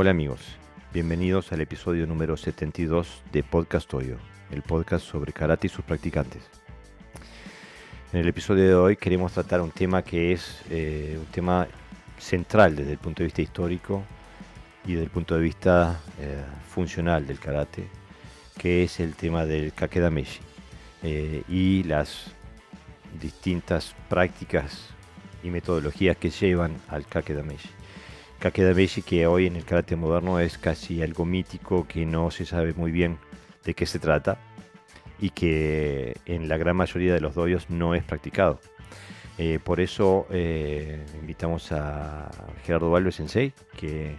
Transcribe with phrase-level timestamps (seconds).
[0.00, 0.40] Hola amigos,
[0.94, 4.16] bienvenidos al episodio número 72 de Podcast Oyo,
[4.50, 6.42] el podcast sobre karate y sus practicantes.
[8.10, 11.68] En el episodio de hoy queremos tratar un tema que es eh, un tema
[12.16, 14.02] central desde el punto de vista histórico
[14.86, 17.86] y desde el punto de vista eh, funcional del karate,
[18.56, 20.40] que es el tema del kakedameshi
[21.02, 22.32] eh, y las
[23.20, 24.94] distintas prácticas
[25.42, 27.79] y metodologías que llevan al kakedameshi.
[28.40, 32.72] Kakedameshi que hoy en el karate moderno es casi algo mítico que no se sabe
[32.72, 33.18] muy bien
[33.64, 34.38] de qué se trata
[35.18, 38.58] y que en la gran mayoría de los doyos no es practicado.
[39.36, 42.30] Eh, por eso eh, invitamos a
[42.64, 44.16] Gerardo Valve Sensei, que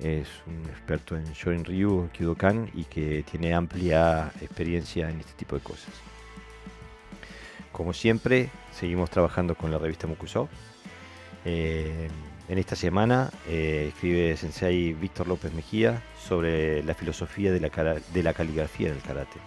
[0.00, 5.54] es un experto en Shorin Ryu, Kyudokan y que tiene amplia experiencia en este tipo
[5.54, 5.94] de cosas.
[7.70, 10.48] Como siempre, seguimos trabajando con la revista Mukuso.
[11.44, 12.08] Eh,
[12.52, 18.34] en esta semana escribe Sensei Víctor López Mejía sobre la filosofía de la, de la
[18.34, 19.38] caligrafía en el karate.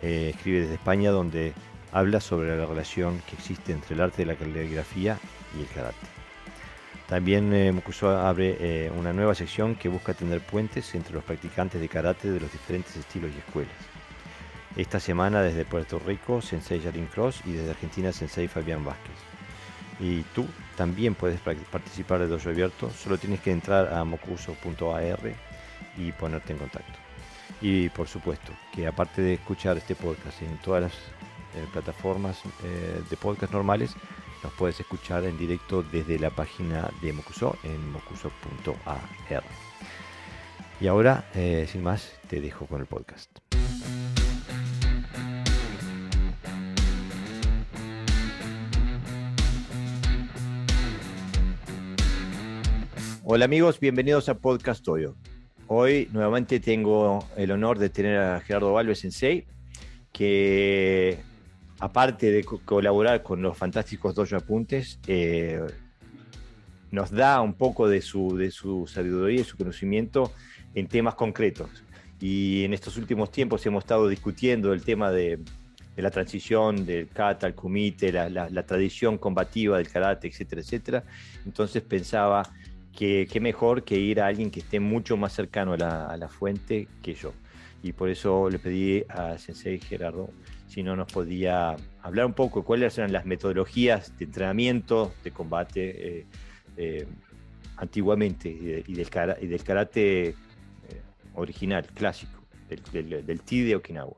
[0.00, 1.54] escribe desde España donde
[1.90, 5.18] habla sobre la relación que existe entre el arte de la caligrafía
[5.58, 6.06] y el karate.
[7.08, 11.88] También eh, abre eh, una nueva sección que busca tender puentes entre los practicantes de
[11.88, 13.74] karate de los diferentes estilos y escuelas.
[14.76, 19.33] Esta semana desde Puerto Rico, Sensei Jarin Cross y desde Argentina, Sensei Fabián Vázquez.
[20.00, 25.18] Y tú también puedes participar de Dojo Abierto, solo tienes que entrar a mocuso.ar
[25.96, 26.98] y ponerte en contacto.
[27.60, 30.92] Y por supuesto, que aparte de escuchar este podcast en todas las
[31.72, 33.94] plataformas eh, de podcast normales,
[34.42, 39.42] nos puedes escuchar en directo desde la página de Mocuso en mocuso.ar.
[40.80, 43.30] Y ahora, eh, sin más, te dejo con el podcast.
[53.26, 55.16] Hola amigos, bienvenidos a Podcast Toyo.
[55.66, 59.46] Hoy nuevamente tengo el honor de tener a Gerardo Valves Sensei,
[60.12, 61.20] que
[61.78, 65.58] aparte de colaborar con los fantásticos Dojo Apuntes, eh,
[66.90, 70.30] nos da un poco de su, de su sabiduría y su conocimiento
[70.74, 71.70] en temas concretos.
[72.20, 75.38] Y en estos últimos tiempos hemos estado discutiendo el tema de,
[75.96, 81.04] la transición del kata al kumite, la, tradición combativa del karate, etcétera, etcétera.
[81.46, 82.42] Entonces pensaba
[82.96, 86.16] que qué mejor que ir a alguien que esté mucho más cercano a la, a
[86.16, 87.32] la fuente que yo.
[87.82, 90.30] Y por eso le pedí a Sensei Gerardo
[90.74, 95.30] si no nos podía hablar un poco de cuáles eran las metodologías de entrenamiento, de
[95.30, 96.26] combate eh,
[96.76, 97.06] eh,
[97.76, 100.34] antiguamente y, del, karate eh,
[101.34, 104.16] original, clásico, del, del, TI de Okinawa.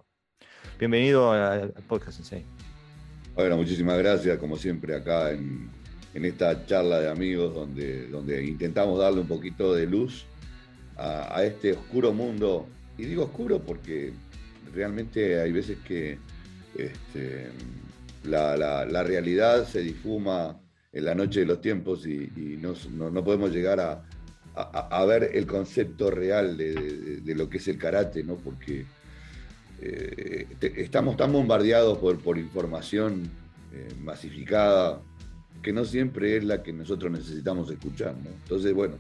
[0.79, 2.45] Bienvenido al podcast, Sensei.
[3.35, 5.71] Bueno, muchísimas gracias, como siempre, acá en,
[6.25, 10.25] esta charla de amigos donde, donde intentamos darle un poquito de luz
[10.97, 12.67] a, a este oscuro mundo.
[12.99, 14.13] Y digo oscuro porque
[14.73, 16.19] realmente hay veces que
[16.77, 17.49] este,
[18.25, 20.59] la, realidad se difuma
[20.93, 26.57] en la noche de los tiempos y, no, podemos llegar a, ver el concepto real
[26.57, 28.37] de, lo que es el karate, ¿no?
[28.37, 28.87] porque
[29.81, 33.31] eh, estamos tan bombardeados por, por información
[33.73, 35.01] eh, masificada
[35.63, 38.15] que no siempre es la que nosotros necesitamos escuchar.
[38.43, 38.97] Entonces, bueno,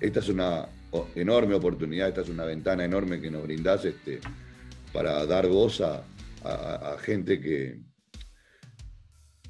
[0.00, 0.68] esta es una
[1.14, 4.20] enorme oportunidad, esta es una ventana enorme que nos brindás este,
[4.92, 6.04] para dar voz a,
[7.00, 7.80] gente que,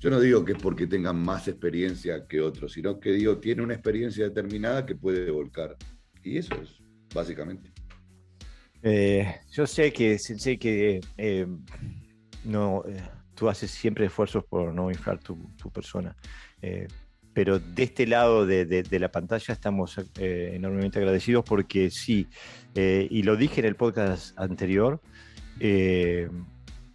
[0.00, 3.62] yo no digo que es porque tengan más experiencia que otros, sino que digo, tiene
[3.62, 5.76] una experiencia determinada que puede volcar.
[6.24, 6.80] Y eso es,
[7.14, 7.70] básicamente.
[8.82, 11.46] Eh, yo sé que, sé que eh,
[12.44, 13.02] no, eh,
[13.34, 15.38] tú haces siempre esfuerzos por no inflar tu,
[15.72, 16.16] persona,
[17.32, 22.26] pero de este lado de, de la pantalla estamos enormemente agradecidos porque sí,
[22.74, 25.00] y lo dije en el podcast anterior,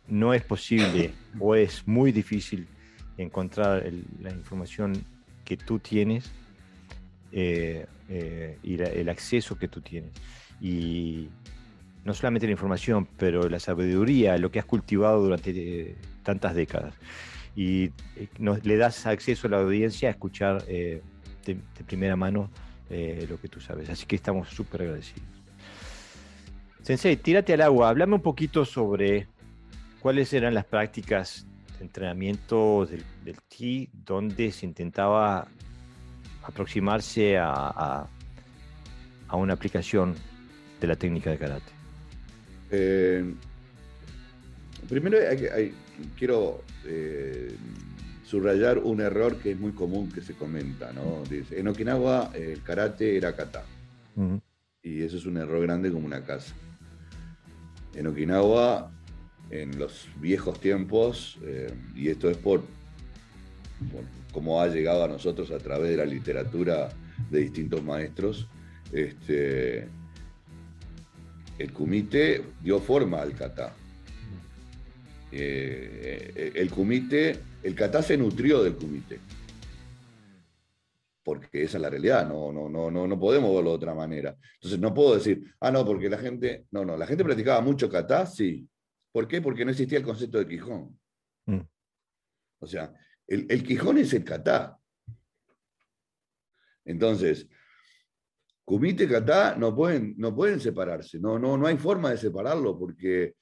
[0.08, 2.68] no es posible o es muy difícil
[3.18, 3.92] encontrar
[4.22, 5.04] la información
[5.44, 6.32] que tú tienes
[7.32, 10.12] eh, eh, y el acceso que tú tienes.
[10.62, 11.30] Y
[12.04, 16.94] no solamente la información, pero la sabiduría, lo que has cultivado durante eh, tantas décadas.
[17.56, 17.92] Y
[18.40, 21.02] le das acceso a la audiencia a escuchar de,
[21.88, 22.50] primera mano
[22.90, 23.90] lo que tú sabes.
[23.90, 25.30] Así que estamos súper agradecidos.
[26.82, 27.90] Sensei, tírate al agua.
[27.90, 29.28] Háblame un poquito sobre
[30.06, 31.48] ¿Cuáles eran las prácticas
[31.80, 35.48] de entrenamiento del, del donde se intentaba
[36.44, 38.06] aproximarse a,
[39.32, 40.14] una aplicación
[40.80, 41.72] de la técnica de karate?
[42.70, 43.34] Eh,
[44.88, 45.18] primero
[46.18, 47.56] quiero eh,
[48.24, 50.92] subrayar un error que es muy común que se comenta.
[50.94, 51.24] ¿no?
[51.30, 53.64] en Okinawa el karate era kata.
[54.82, 56.54] Y eso es un error grande como una casa.
[57.94, 58.92] En Okinawa,
[59.50, 62.62] en los viejos tiempos, eh, y esto es por,
[63.92, 66.90] por cómo ha llegado a nosotros a través de la literatura
[67.30, 68.48] de distintos maestros,
[68.92, 69.88] este,
[71.58, 73.74] el kumite dio forma al kata.
[75.38, 79.20] Eh, el kumite, el kata se nutrió del kumite.
[81.24, 84.36] Porque esa es la realidad, no, no, no, no, no podemos verlo de otra manera.
[84.56, 87.90] Entonces no puedo decir, ah, no, porque la gente, no, no, la gente practicaba mucho
[87.90, 88.68] kata, sí.
[89.12, 89.42] ¿Por qué?
[89.42, 91.00] Porque no existía el concepto de Quijón.
[91.48, 91.62] Mm.
[92.60, 92.94] O sea,
[93.28, 94.78] el, el Quijón es el kata.
[96.86, 97.48] Entonces,
[98.66, 102.78] Kumite y Kata no pueden, no pueden separarse, no, no, no hay forma de separarlo,
[102.78, 103.36] porque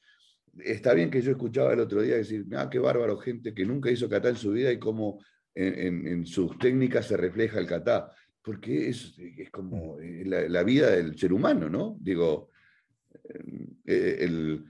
[0.59, 3.91] está bien que yo escuchaba el otro día decir, ah, qué bárbaro, gente que nunca
[3.91, 5.19] hizo kata en su vida y cómo
[5.55, 8.11] en, sus técnicas se refleja el kata,
[8.41, 11.95] porque es, es como eh, la, vida del ser humano, ¿no?
[11.99, 12.49] Digo,
[13.85, 14.65] eh, el,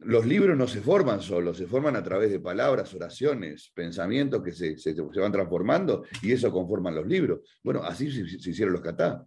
[0.00, 4.52] los libros no se forman solos, se forman a través de palabras, oraciones, pensamientos que
[4.52, 7.40] se, van transformando y eso conforman los libros.
[7.62, 9.26] Bueno, así se, hicieron los catá.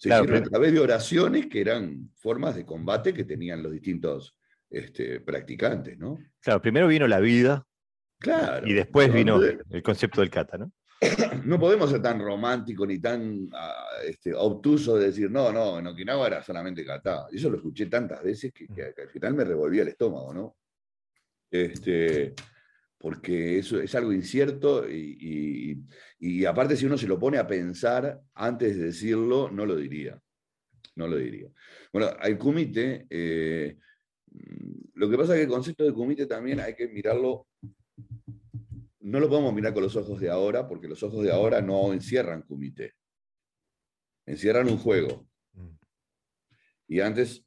[0.00, 4.34] Se hicieron a través de oraciones que eran formas de combate que tenían los distintos
[4.70, 6.18] este, practicantes, ¿no?
[6.40, 7.66] Claro, primero vino la vida.
[8.18, 8.66] Claro.
[8.66, 10.72] Y después vino el concepto del kata, ¿no?
[11.44, 15.86] no podemos ser tan románticos ni tan ah, este, obtusos de decir, no, no, en
[15.86, 17.26] Okinawa era solamente kata.
[17.30, 20.56] Eso lo escuché tantas veces que, al final me revolvía el estómago, ¿no?
[21.50, 22.34] Este,
[23.00, 25.74] porque eso es algo incierto y,
[26.46, 30.20] aparte si uno se lo pone a pensar antes de decirlo, no lo diría.
[30.96, 31.48] No lo diría.
[31.92, 33.78] Bueno, el kumite, eh,
[34.94, 37.46] lo que pasa es que el concepto de kumite también hay que mirarlo
[39.00, 41.92] no lo podemos mirar con los ojos de ahora, porque los ojos de ahora no
[41.92, 42.94] encierran kumite.
[44.26, 45.26] Encierran un juego.
[46.86, 47.44] Y antes,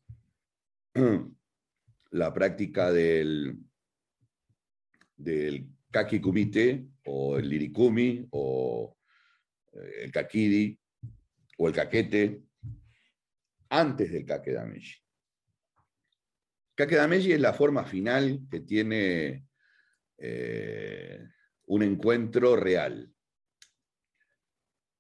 [2.12, 3.60] la práctica del,
[5.24, 8.98] del kaki kumite, o el lirikumi, o
[9.74, 10.78] eh, el kakidi,
[11.58, 12.42] o el kakete,
[13.70, 14.96] antes del kakedameji.
[16.76, 19.46] Kakedameji es la forma final que tiene
[20.18, 21.20] eh,
[21.68, 23.14] un encuentro real.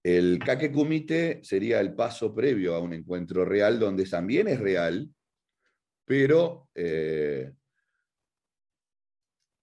[0.03, 5.09] El Kake Kumite sería el paso previo a un encuentro real, donde también es real,
[6.05, 7.53] pero eh,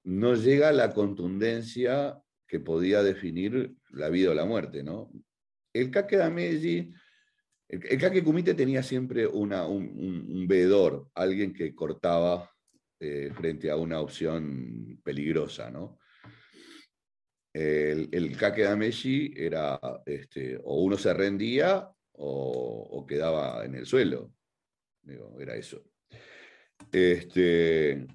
[0.04, 4.82] no llega a la contundencia que podía definir la vida o la muerte.
[4.82, 5.10] ¿no?
[5.72, 6.92] El Kake Dameji,
[7.68, 12.50] el, Kake Kumite tenía siempre una, un, veedor, alguien que cortaba
[12.98, 15.70] eh, frente a una opción peligrosa.
[15.70, 16.00] ¿no?
[17.52, 24.32] el, el Kake era, este, o uno se rendía o, quedaba en el suelo.
[25.38, 25.82] era eso.
[26.92, 28.06] Este,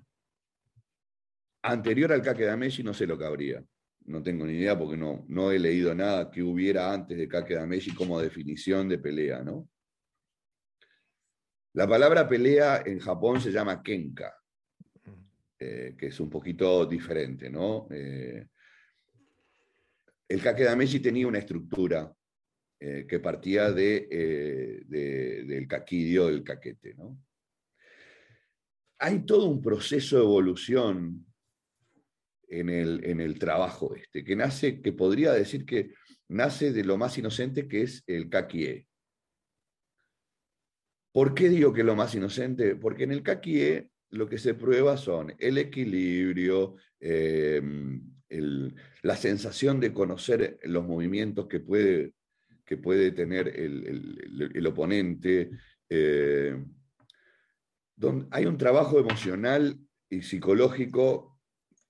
[1.71, 3.63] anterior al Dameshi no sé lo que habría.
[4.05, 7.93] No tengo ni idea porque no, no he leído nada que hubiera antes de Dameshi
[7.93, 9.67] como definición de pelea, ¿no?
[11.73, 14.33] La palabra pelea en Japón se llama kenka,
[15.59, 17.87] eh, que es un poquito diferente, ¿no?
[17.91, 18.47] Eh,
[20.27, 22.11] el Kakedameshi tenía una estructura
[22.79, 26.95] eh, que partía eh, del caquidio, del caquete.
[26.95, 27.17] ¿no?
[28.99, 31.25] Hay todo un proceso de evolución
[32.49, 35.93] en el, en el, trabajo este, que nace, que podría decir que
[36.27, 38.87] nace de lo más inocente que es el kakie.
[41.11, 42.75] ¿Por qué digo que lo más inocente?
[42.75, 47.61] Porque en el kakie lo que se prueba son el equilibrio, eh,
[49.01, 52.13] la sensación de conocer los movimientos que puede,
[52.65, 55.51] que puede tener el, oponente.
[55.89, 56.57] Eh,
[58.31, 61.34] hay un trabajo emocional y psicológico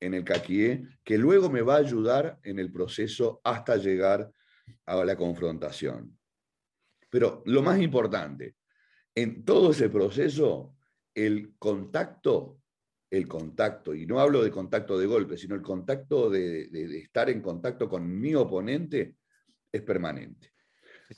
[0.06, 4.32] en el caquié que luego me va a ayudar en el proceso hasta llegar
[4.86, 6.18] a la confrontación.
[7.10, 8.56] Pero lo más importante,
[9.14, 10.76] en todo ese proceso,
[11.14, 12.60] el contacto
[13.10, 17.42] el contacto, y no hablo de contacto de golpe, sino el contacto de, estar en
[17.42, 19.16] contacto con mi oponente
[19.72, 20.54] es permanente.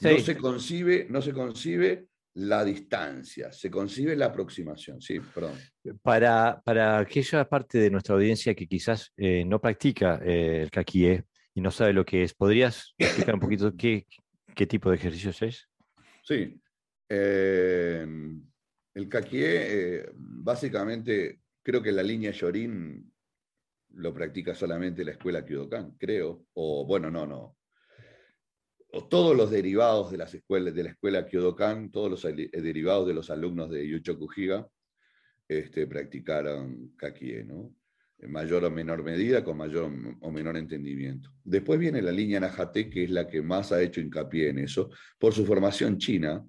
[0.02, 5.02] No se concibe, no se concibe la distancia, se concibe la aproximación.
[5.02, 5.58] Sí, perdón.
[6.02, 11.24] Para, para aquella parte de nuestra audiencia que quizás eh, no practica eh, el kakie
[11.54, 14.06] y no sabe lo que es, ¿podrías explicar un poquito qué,
[14.56, 15.68] qué tipo de ejercicios es?
[16.24, 16.60] Sí.
[17.10, 18.06] Eh,
[18.94, 23.14] el kakie básicamente Creo que la línea Yorin
[23.96, 26.46] lo practica solamente la escuela Kyudokan, creo.
[26.54, 27.57] O bueno, no, no.
[29.10, 33.30] Todos los derivados de las escuelas, de la escuela Kyodokan, todos los derivados de los
[33.30, 34.68] alumnos de Yuchoku Higa,
[35.48, 37.46] este, practicaron kakie.
[38.20, 39.92] En mayor o menor medida, con mayor
[40.22, 41.30] o menor entendimiento.
[41.44, 44.90] Después viene la línea Najate, que es la que más ha hecho hincapié en eso,
[45.20, 46.44] por su formación china,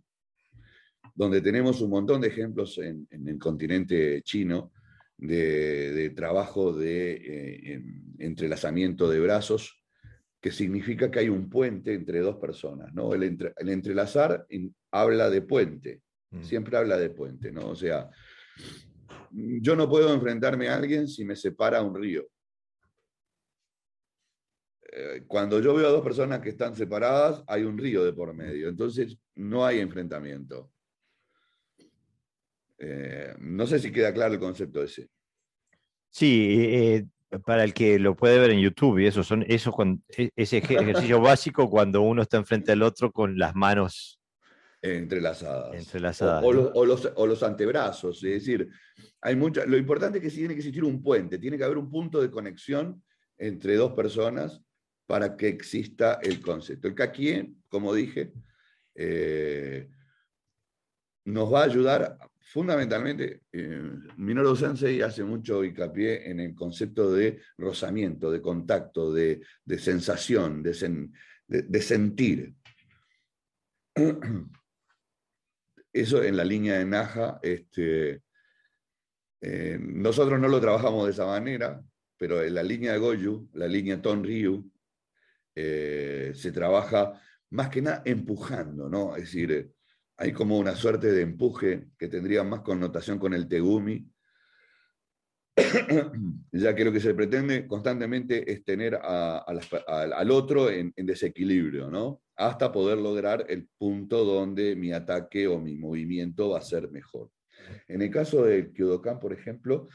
[1.14, 4.72] donde tenemos un montón de ejemplos en, el continente chino
[5.18, 7.82] de, trabajo de eh,
[8.18, 9.84] entrelazamiento de brazos,
[10.40, 12.92] que significa que hay un puente entre dos personas.
[12.94, 13.12] ¿no?
[13.12, 13.22] El,
[13.56, 14.46] entrelazar
[14.90, 16.42] habla de puente, mm.
[16.42, 17.70] siempre habla de puente, ¿no?
[17.70, 18.08] O sea,
[19.30, 22.28] yo no puedo enfrentarme a alguien si me separa un río.
[24.90, 28.32] Eh, cuando yo veo a dos personas que están separadas, hay un río de por
[28.32, 30.70] medio, entonces no hay enfrentamiento.
[32.78, 35.08] Eh, no sé si queda claro el concepto ese.
[36.10, 37.06] Sí, eh,
[37.44, 39.74] para el que lo puede ver en YouTube, y eso son eso
[40.16, 44.18] e, ese ejercicio básico cuando uno está enfrente al otro con las manos
[44.80, 45.74] entrelazadas.
[45.74, 48.22] entrelazadas o, los, o, los, antebrazos.
[48.24, 48.68] Es decir,
[49.20, 51.90] hay mucha, lo importante es que tiene que existir un puente, tiene que haber un
[51.90, 53.02] punto de conexión
[53.36, 54.62] entre dos personas
[55.06, 56.88] para que exista el concepto.
[56.88, 58.32] El kakie, como dije,
[58.94, 59.88] eh,
[61.24, 62.18] nos va a ayudar
[62.48, 63.82] fundamentalmente, eh,
[64.16, 69.42] Minoru Sensei hace mucho hincapié en el concepto de rozamiento, de contacto, de,
[69.78, 70.72] sensación, de,
[71.82, 72.54] sentir.
[75.92, 78.22] Eso en la línea de Naja, este,
[79.42, 81.82] eh, nosotros no lo trabajamos de esa manera,
[82.16, 84.70] pero en la línea de Goju, la línea Ton Ryu,
[85.54, 89.16] eh, se trabaja más que nada empujando, ¿no?
[89.16, 89.70] Es decir,
[90.18, 94.04] hay como una suerte de empuje que tendría más connotación con el tegumi,
[96.52, 102.20] ya que lo que se pretende constantemente es tener al otro en, desequilibrio, ¿no?
[102.34, 107.30] hasta poder lograr el punto donde mi ataque o mi movimiento va a ser mejor.
[107.86, 109.88] En el caso del Kyodokan, por ejemplo,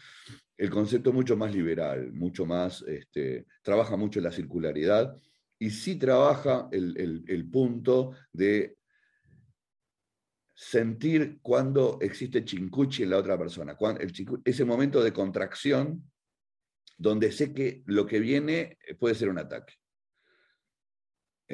[0.57, 5.15] el concepto es mucho más liberal, mucho más, este, trabaja mucho la circularidad
[5.59, 8.77] y sí trabaja el punto de
[10.53, 13.75] sentir cuando existe chincuchi en la otra persona,
[14.45, 16.03] ese momento de contracción
[16.97, 19.73] donde sé que lo que viene puede ser un ataque.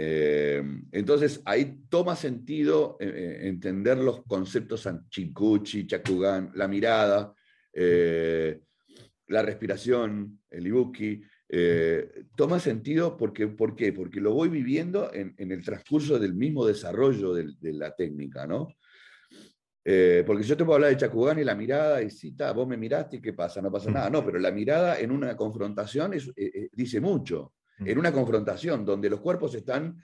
[0.01, 7.33] Eh, entonces ahí toma sentido eh, eh, entender los conceptos chincuchi, chakugan, la mirada,
[9.27, 11.21] la respiración, el ibuki,
[12.35, 13.93] toma sentido porque, ¿por qué?
[13.93, 18.69] Porque lo voy viviendo en, el transcurso del mismo desarrollo de, de la técnica, ¿no?
[19.91, 22.77] Eh, porque yo te puedo hablar de Chacugán y la mirada, y si vos me
[22.77, 23.93] miraste y qué pasa, no pasa mm.
[23.93, 24.09] nada.
[24.11, 27.53] No, pero la mirada en una confrontación eh, eh, dice mucho.
[27.79, 27.87] Mm.
[27.87, 29.99] En una confrontación donde los cuerpos están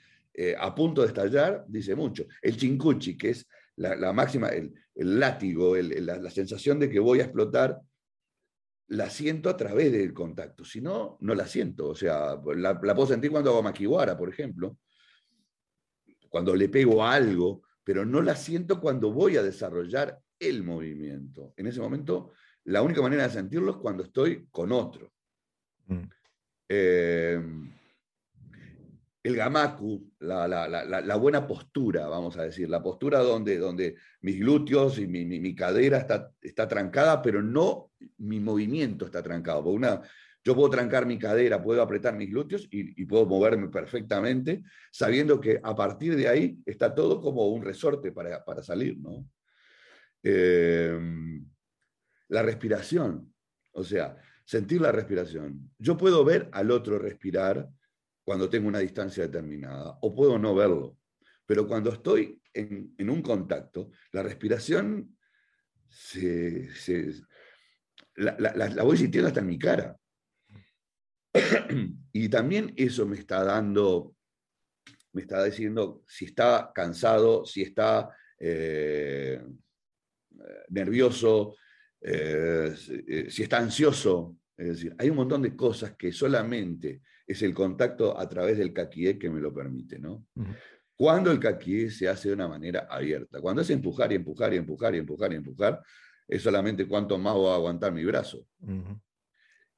[0.59, 2.25] a punto de estallar, dice mucho.
[2.41, 7.79] El chincuchi, que es la, máxima, el, látigo, la, sensación de que voy a explotar,
[8.87, 10.65] la siento a través del contacto.
[10.65, 11.89] Si no, no la siento.
[11.89, 14.77] O sea, la, puedo sentir cuando hago maquiwara, por ejemplo.
[16.27, 21.53] Cuando le pego algo, pero no la siento cuando voy a desarrollar el movimiento.
[21.55, 22.31] En ese momento,
[22.65, 25.13] la única manera de sentirlo es cuando estoy con otro.
[25.87, 26.01] Mm.
[26.67, 27.41] Eh,
[29.23, 35.07] el gamaku, la, buena postura, vamos a decir, la postura donde, donde mis glúteos y
[35.07, 39.69] mi, cadera está, está, trancada, pero no mi movimiento está trancado.
[39.69, 40.01] Una,
[40.45, 44.61] yo puedo trancar mi cadera, puedo apretar mis glúteos y, puedo moverme perfectamente,
[44.91, 48.95] sabiendo que a partir de ahí está todo como un resorte para, salir.
[48.99, 49.27] ¿no?
[50.21, 51.43] Em,
[52.27, 53.33] la respiración,
[53.71, 55.71] o sea, sentir la respiración.
[55.79, 57.67] Yo puedo ver al otro respirar
[58.23, 60.99] cuando tengo una distancia determinada, o puedo no verlo,
[61.47, 65.17] pero cuando estoy en, un contacto, la respiración
[68.15, 69.97] la, la voy sintiendo hasta en mi cara.
[72.13, 74.15] y también eso me está dando,
[75.13, 79.41] me está diciendo si está cansado, si está eh,
[80.69, 81.55] nervioso,
[82.01, 82.73] eh,
[83.29, 84.37] si está ansioso.
[84.57, 88.71] Es decir, hay un montón de cosas que solamente es el contacto a través del
[88.71, 90.25] caquié que me lo permite, ¿no?
[90.95, 94.57] Cuando el caquié se hace de una manera abierta, cuando es empujar y empujar y
[94.57, 95.81] empujar y empujar y empujar,
[96.27, 98.47] es solamente cuánto más voy a aguantar mi brazo.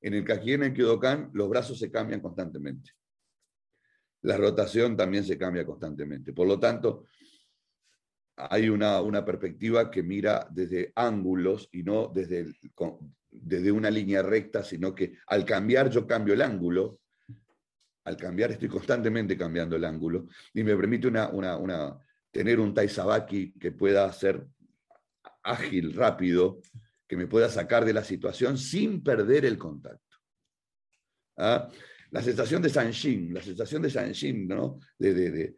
[0.01, 2.91] En el Kaki en Kyodokan, los brazos se cambian constantemente.
[4.21, 6.33] La rotación también se cambia constantemente.
[6.33, 7.05] Por lo tanto,
[8.35, 12.53] hay una, una perspectiva que mira desde ángulos y no desde,
[13.31, 16.99] desde una línea recta, sino que al cambiar yo cambio el ángulo,
[18.03, 21.97] al cambiar, estoy constantemente cambiando el ángulo y me permite una, una,
[22.31, 24.47] tener un taizabaki que pueda ser
[25.43, 26.61] ágil, rápido,
[27.07, 30.17] que me pueda sacar de la situación sin perder el contacto.
[31.37, 31.69] ¿Ah?
[32.11, 34.79] La sensación de Sanshin, la sensación de Sanshin, ¿no?
[34.97, 35.55] De, de,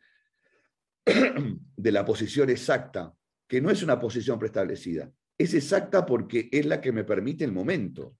[1.78, 3.14] de, la posición exacta,
[3.48, 7.52] que no es una posición preestablecida, es exacta porque es la que me permite el
[7.52, 8.16] momento.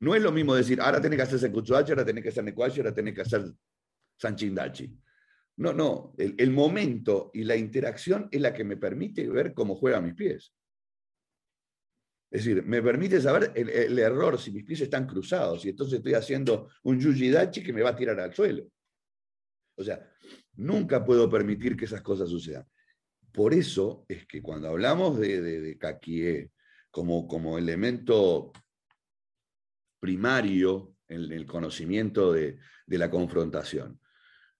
[0.00, 2.80] No es lo mismo decir, ahora tenés que hacer Senkutsudachi, ahora tenés que hacer Nekwashi,
[2.80, 3.52] ahora tenés que hacer
[4.16, 4.96] Sanchindachi.
[5.56, 10.04] No, no, el, momento y la interacción es la que me permite ver cómo juegan
[10.04, 10.54] mis pies.
[12.30, 16.12] Es decir, me permite saber el, error si mis pies están cruzados y entonces estoy
[16.12, 18.64] haciendo un yujidachi que me va a tirar al suelo.
[19.76, 20.06] O sea,
[20.56, 22.66] nunca puedo permitir que esas cosas sucedan.
[23.32, 26.50] Por eso es que cuando hablamos de, de, kakie
[26.90, 28.52] como, como elemento
[29.98, 32.58] primario en el conocimiento de,
[32.88, 34.00] la confrontación,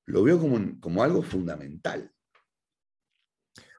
[0.07, 2.11] lo veo como, como algo fundamental.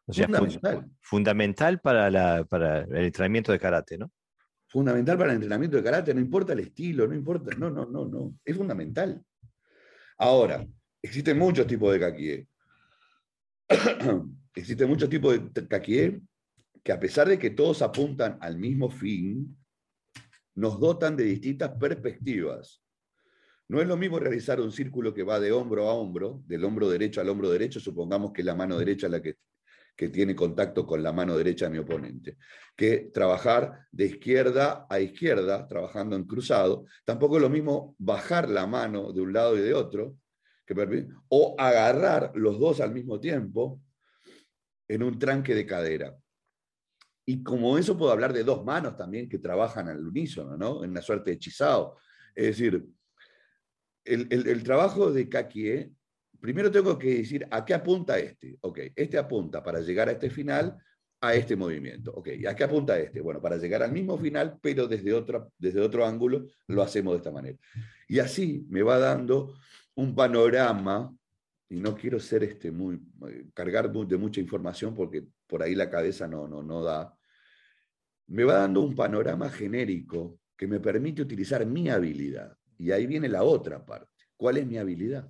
[0.10, 4.12] O sea, fundamental, fundamental para, para, el entrenamiento de karate, ¿no?
[4.68, 8.06] Fundamental para el entrenamiento de karate, no importa el estilo, no importa, no, no, no,
[8.06, 9.24] no, es fundamental.
[10.18, 10.66] Ahora,
[11.00, 12.48] existen muchos tipos de kakie.
[14.56, 16.22] existen muchos tipos de kakie
[16.84, 19.56] que a pesar de que todos apuntan al mismo fin,
[20.56, 22.84] nos dotan de distintas perspectivas.
[23.68, 26.90] No es lo mismo realizar un círculo que va de hombro a hombro, del hombro
[26.90, 29.36] derecho al hombro derecho, supongamos que la mano derecha es la que,
[30.00, 32.38] que tiene contacto con la mano derecha de mi oponente,
[32.74, 36.86] que trabajar de izquierda a izquierda, trabajando en cruzado.
[37.04, 40.16] Tampoco es lo mismo bajar la mano de un lado y de otro,
[40.66, 43.82] que, o agarrar los dos al mismo tiempo
[44.88, 46.16] en un tranque de cadera.
[47.26, 50.82] Y como eso puedo hablar de dos manos también que trabajan al unísono, ¿no?
[50.82, 51.98] En una suerte de hechizado.
[52.34, 52.88] Es decir,
[54.06, 55.94] el, trabajo de Kakie,
[56.40, 58.58] primero tengo que decir a qué apunta este.
[58.62, 60.78] Ok, este apunta para llegar a este final
[61.22, 62.12] a este movimiento.
[62.14, 63.22] Ok, ¿a qué apunta este?
[63.22, 67.18] Bueno, para llegar al mismo final, pero desde, otra, desde otro ángulo, lo hacemos de
[67.18, 67.58] esta manera.
[68.08, 69.56] Y así me va dando
[69.96, 71.14] un panorama,
[71.68, 73.00] y no quiero ser este muy,
[73.54, 77.14] cargar de mucha información porque por ahí la cabeza no, no, no da,
[78.28, 82.56] me va dando un panorama genérico que me permite utilizar mi habilidad.
[82.78, 84.24] Y ahí viene la otra parte.
[84.38, 85.30] ¿Cuál es mi habilidad?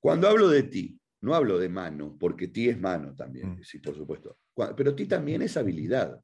[0.00, 3.62] Cuando hablo de ti, no hablo de mano, porque ti es mano también, mm.
[3.62, 4.38] sí, por supuesto.
[4.76, 6.18] Pero ti también es habilidad.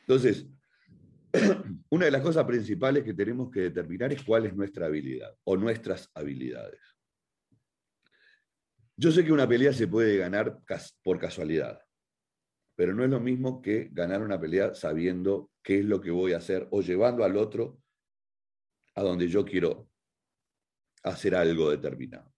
[0.00, 0.46] Entonces,
[1.90, 5.56] una de las cosas principales que tenemos que determinar es cuál es nuestra habilidad o
[5.56, 6.80] nuestras habilidades.
[8.96, 10.60] Yo sé que una pelea se puede ganar
[11.02, 11.80] por casualidad
[12.76, 16.32] pero no es lo mismo que ganar una pelea sabiendo qué es lo que voy
[16.32, 17.80] a hacer o llevando al otro
[18.94, 19.88] a donde yo quiero
[21.04, 22.32] hacer algo determinado.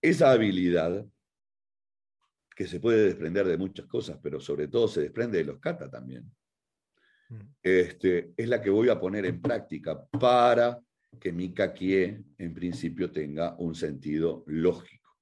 [0.00, 1.06] Esa habilidad,
[2.54, 5.90] que se puede desprender de muchas cosas, pero sobre todo se desprende de los kata
[5.90, 6.24] también,
[7.28, 7.40] mm.
[7.62, 10.80] este, es la que voy a poner en práctica para
[11.20, 15.16] que mi kakie en principio tenga un sentido lógico.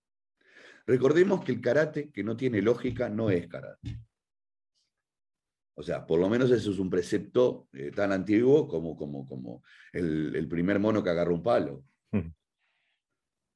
[0.86, 3.98] Recordemos que el karate que no tiene lógica no es karate.
[5.76, 9.62] O sea, por lo menos eso es un precepto eh, tan antiguo como, como, como
[9.92, 11.84] el, primer mono que agarró un palo.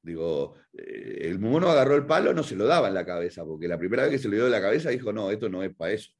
[0.02, 3.68] Digo, eh, el mono agarró el palo, no se lo daba en la cabeza, porque
[3.68, 5.74] la primera vez que se lo dio en la cabeza dijo, no, esto no es
[5.74, 6.12] para eso.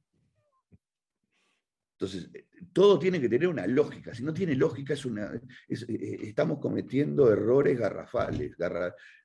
[1.99, 4.13] Entonces, eh, todo tiene que tener una lógica.
[4.13, 5.31] Si no tiene lógica, es una,
[5.67, 8.55] estamos cometiendo errores garrafales,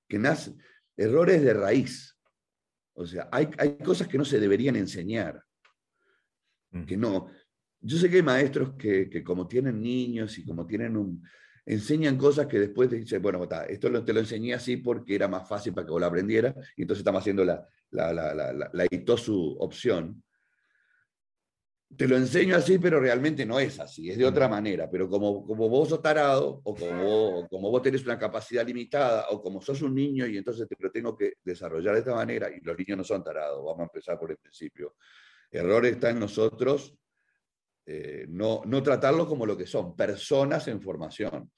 [0.09, 0.59] que nacen,
[0.97, 2.19] errores de raíz.
[2.95, 3.47] O sea, hay,
[3.85, 5.43] cosas que no se deberían enseñar.
[6.87, 7.29] Que no.
[7.81, 11.23] Yo sé que hay maestros que, como tienen niños y como tienen un...
[11.67, 15.49] enseñan cosas que después te dicen, bueno, esto te lo enseñé así porque era más
[15.49, 18.87] fácil para que vos lo aprendieras, y entonces estamos haciendo la, la, la, la, la
[18.91, 20.23] ITOSU opción
[21.97, 24.91] te lo enseño así, pero realmente no es así, es de otra manera.
[24.91, 29.41] Pero como, como vos sos tarado, o como, como vos tenés una capacidad limitada, o
[29.41, 32.61] como sos un niño y entonces te lo tengo que desarrollar de esta manera, y
[32.61, 34.97] los niños no son tarados, vamos a empezar por el principio.
[35.55, 36.97] Error está en nosotros
[37.87, 41.51] eh, no, no tratarlos como lo que son, personas en formación.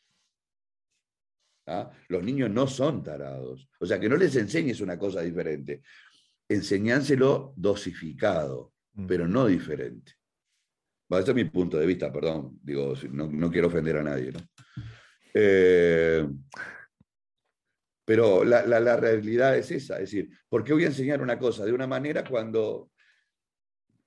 [1.69, 1.91] ¿Ah?
[2.09, 3.69] Los niños no son tarados.
[3.81, 5.83] O sea, que no les enseñes una cosa diferente.
[6.49, 9.07] Enseñánselo dosificado, mm.
[9.07, 10.13] pero no diferente.
[11.09, 12.59] Bueno, ese es mi punto de vista, perdón.
[12.63, 14.33] Digo, no, quiero ofender a nadie.
[14.33, 14.41] ¿no?
[15.35, 16.27] Eh,
[18.05, 19.95] pero la, realidad es esa.
[19.95, 22.91] Es decir, ¿por qué voy a enseñar una cosa de una manera cuando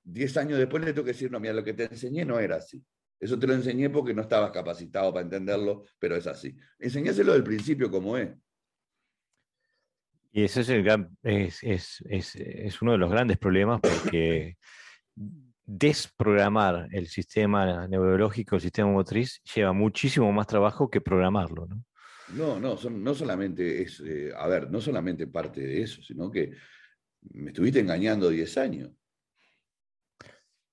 [0.04, 2.58] 10 años después le tengo que decir, no, mira, lo que te enseñé no era
[2.58, 2.84] así?
[3.20, 6.56] Eso te lo enseñé porque no estabas capacitado para entenderlo, pero es así.
[6.80, 8.30] Enseñáselo del principio como es.
[10.32, 14.58] Y ese es, el gran, es, es, es, uno de los grandes problemas porque
[15.66, 21.66] desprogramar el sistema neurológico, el sistema motriz, lleva muchísimo más trabajo que programarlo.
[21.66, 21.84] ¿no?
[22.34, 26.54] No, no, no solamente es, eh, a ver, no solamente parte de eso, sino que
[27.32, 28.92] me estuviste engañando 10 años.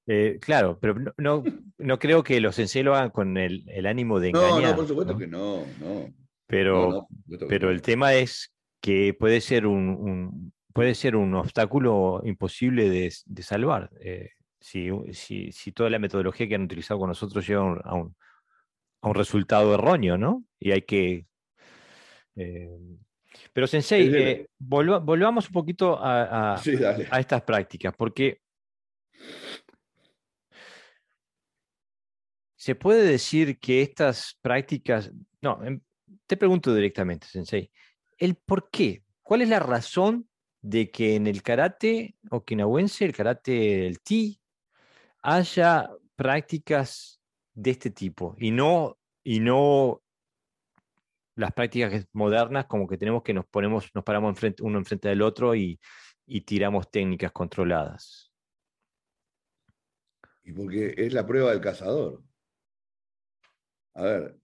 [0.06, 1.42] Eh, claro, pero no,
[1.78, 4.62] no, creo que los sensei lo hagan con el, ánimo de engañar.
[4.62, 6.14] No, no, por supuesto que no, no.
[6.46, 7.08] Pero,
[7.48, 13.90] pero el tema es que puede ser un, puede ser un obstáculo imposible de, salvar.
[14.00, 14.90] Eh, si,
[15.52, 18.16] si, toda la metodología que han utilizado con nosotros lleva a un,
[19.00, 20.44] a un resultado erróneo, ¿no?
[20.60, 21.26] Y hay que
[22.36, 22.78] eh,
[23.52, 26.60] pero Sensei, eh, volvamos un poquito a,
[27.18, 28.40] estas prácticas, porque
[32.66, 35.80] se puede decir que estas prácticas, no, em,
[36.26, 37.70] te pregunto directamente, Sensei,
[38.18, 40.28] el por qué, cuál es la razón
[40.62, 44.40] de que en el karate okinawense, el karate del ti,
[45.22, 47.20] haya prácticas
[47.54, 50.02] de este tipo y no, y no
[51.36, 55.54] las prácticas modernas como que tenemos que nos ponemos, nos paramos uno enfrente del otro
[55.54, 55.78] y,
[56.44, 58.32] tiramos técnicas controladas.
[60.42, 62.25] Y porque es la prueba del cazador.
[63.96, 64.38] A ver,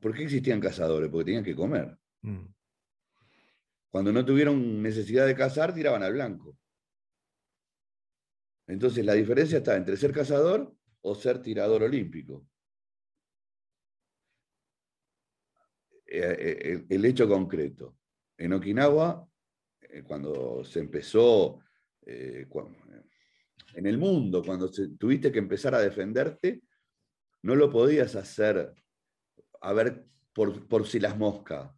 [0.00, 1.10] ¿por qué existían cazadores?
[1.10, 1.96] Porque tenían que comer.
[2.22, 2.46] Mm.
[3.90, 6.58] Cuando no tuvieron necesidad de cazar, tiraban al blanco.
[8.66, 12.46] Entonces la diferencia está entre ser cazador o ser tirador olímpico.
[16.06, 17.98] Eh, eh, el hecho concreto.
[18.38, 19.28] En Okinawa,
[19.82, 21.60] eh, cuando se empezó,
[22.04, 26.62] en el mundo, cuando tuviste que empezar a defenderte,
[27.42, 28.74] no lo podías hacer
[29.60, 31.70] a ver por, si las moscas.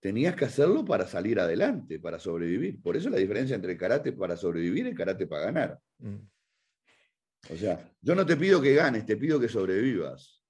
[0.00, 2.82] Tenías que hacerlo para salir adelante, para sobrevivir.
[2.82, 5.80] Por eso la diferencia entre karate para sobrevivir y karate para ganar.
[5.98, 6.16] Mm.
[7.50, 10.42] O sea, yo no te pido que ganes, te pido que sobrevivas.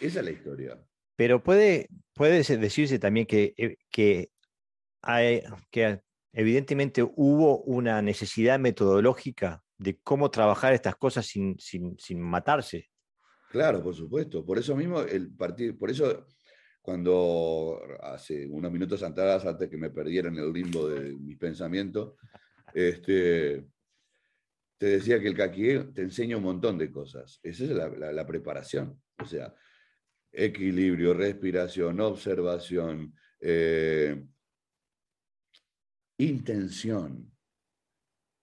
[0.00, 0.86] Esa es la historia.
[1.16, 4.30] Pero puede, puede decirse también que, eh, que,
[5.02, 6.00] hay, que
[6.32, 12.89] evidentemente hubo una necesidad metodológica de cómo trabajar estas cosas sin, sin, matarse.
[13.50, 14.46] Claro, por supuesto.
[14.46, 16.24] Por eso mismo el partido, por eso
[16.80, 22.14] cuando hace unos minutos atrás, antes que me perdiera en el limbo de mis pensamientos,
[22.72, 23.66] este,
[24.78, 27.40] te decía que el caquié te enseña un montón de cosas.
[27.42, 29.02] Esa es la, preparación.
[29.18, 29.52] O sea,
[30.30, 34.24] equilibrio, respiración, observación, eh,
[36.18, 37.32] intención,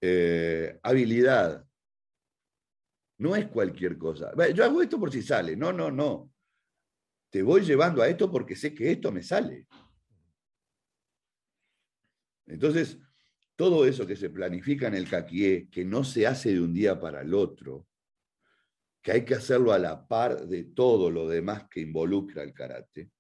[0.02, 1.67] eh, habilidad.
[3.20, 4.32] No es cualquier cosa.
[4.54, 5.56] Yo hago esto por si sale.
[5.56, 6.32] No, no, no.
[7.30, 9.68] Te voy llevando a esto porque sé que esto me sale.
[12.46, 12.98] Entonces,
[13.56, 17.00] todo eso que se planifica en el caquié, que no se hace de un día
[17.00, 17.88] para el otro,
[19.02, 23.12] que hay que hacerlo a la par de todo lo demás que involucra el karate,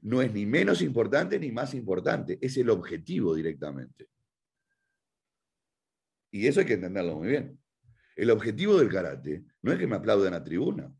[0.00, 4.08] no es ni menos importante ni más importante, es el objetivo directamente.
[6.30, 7.63] Y eso hay que entenderlo muy bien.
[8.14, 10.92] El objetivo del karate no es que me aplaudan a tribuna.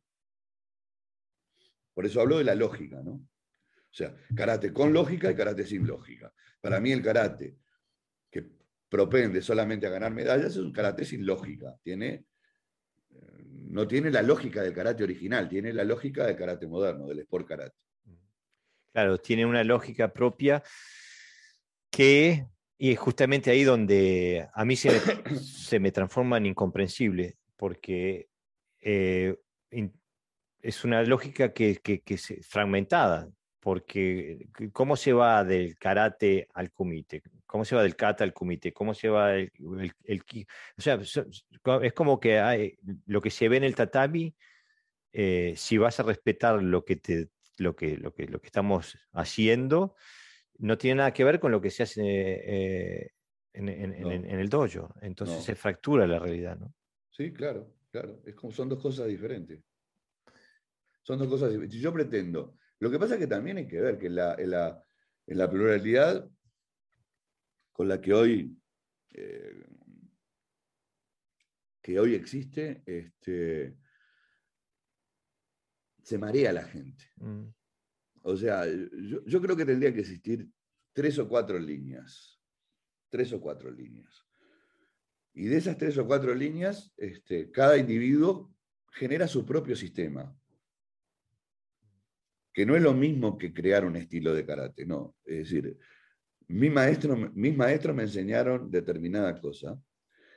[1.94, 3.12] Por eso hablo de la lógica, ¿no?
[3.12, 6.32] O sea, karate con lógica y karate sin lógica.
[6.60, 7.56] Para mí el karate
[8.28, 8.44] que
[8.88, 11.78] propende solamente a ganar medallas es un karate sin lógica.
[11.82, 12.26] Tiene
[13.74, 17.48] no tiene la lógica del karate original, tiene la lógica del karate moderno, del sport
[17.48, 17.76] karate.
[18.92, 20.62] Claro, tiene una lógica propia
[21.90, 27.36] que, y es justamente ahí donde a mí se me, se me transforma en incomprensible,
[27.56, 28.28] porque
[28.80, 29.36] eh,
[30.60, 36.70] es una lógica que, que, que es fragmentada, porque ¿cómo se va del karate al
[36.70, 37.22] kumite?
[37.46, 38.72] ¿Cómo se va del kata al kumite?
[38.72, 39.50] ¿Cómo se va el,
[40.02, 40.24] el,
[40.76, 40.98] O sea,
[41.82, 44.34] es como que hay, lo que se ve en el tatami,
[45.12, 48.98] eh, si vas a respetar lo que, te, lo, que, lo, que, lo que estamos
[49.12, 49.94] haciendo,
[50.58, 53.10] no tiene nada que ver con lo que se hace eh,
[53.52, 54.94] en, el dojo.
[55.00, 56.74] Entonces se fractura la realidad, ¿no?
[57.10, 58.20] Sí, claro, claro.
[58.24, 59.60] Es como, son dos cosas diferentes.
[61.02, 61.80] Son dos cosas diferentes.
[61.80, 66.28] Yo pretendo lo que pasa es que también hay que ver que en la, pluralidad
[67.72, 68.58] con la que hoy,
[69.12, 69.66] eh,
[71.80, 73.78] que hoy existe, este,
[76.02, 77.04] se marea la gente.
[77.16, 77.46] Mm.
[78.26, 80.48] O sea, yo, creo que tendría que existir
[80.94, 82.40] tres o cuatro líneas.
[83.10, 84.24] Tres o cuatro líneas.
[85.34, 88.50] Y de esas tres o cuatro líneas, este, cada individuo
[88.92, 90.34] genera su propio sistema,
[92.52, 95.14] que no es lo mismo que crear un estilo de karate, no.
[95.24, 95.76] Es decir,
[96.46, 99.78] mis maestros, mis maestros me enseñaron determinada cosa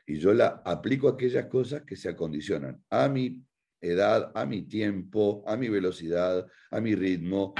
[0.05, 3.45] y yo la aplico a aquellas cosas que se acondicionan a mi
[3.79, 7.53] edad, a mi tiempo, a mi velocidad, a mi ritmo,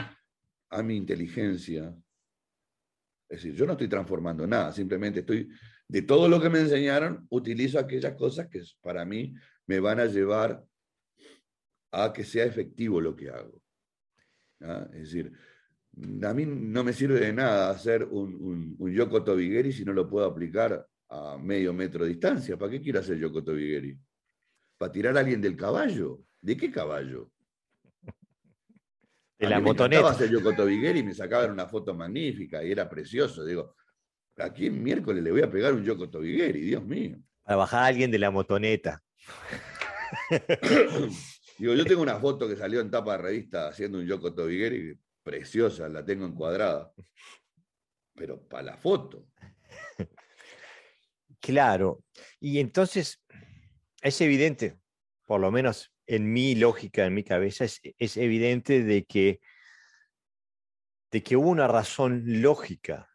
[0.69, 1.95] a mi inteligencia.
[3.30, 5.49] Es decir, yo no estoy transformando nada, simplemente estoy,
[5.88, 9.34] de todo lo que me enseñaron, utilizo aquellas cosas que para mí
[9.65, 10.65] me van a llevar
[11.91, 13.62] a que sea efectivo lo que hago.
[14.93, 15.32] Es decir,
[16.23, 20.10] a mí no me sirve de nada hacer un, un, Yoko Tobigeri si no lo
[20.10, 22.58] puedo aplicar a medio metro de distancia.
[22.58, 23.97] ¿Para qué quiero hacer Yoko Tobigeri?
[24.77, 26.21] ¿Para tirar a alguien del caballo?
[26.41, 27.32] ¿De qué caballo?
[29.38, 30.10] De la motoneta.
[30.10, 33.45] hacer Yoko Tobigeri y me sacaban una foto magnífica y era precioso.
[33.45, 33.76] Digo,
[34.38, 37.17] aquí en miércoles le voy a pegar un Yoko Tobigeri, Dios mío.
[37.43, 39.04] Para bajar a alguien de la motoneta.
[41.60, 44.97] Digo, yo tengo una foto que salió en tapa de revista haciendo un Yoko Tobigeri
[45.23, 46.91] preciosa, la tengo encuadrada.
[48.15, 49.28] Pero para la foto.
[51.39, 52.04] Claro.
[52.39, 53.21] Y entonces
[54.02, 54.80] es evidente,
[55.26, 59.39] por lo menos en mi lógica, en mi cabeza, es, evidente de que,
[61.11, 63.09] de que hubo una razón lógica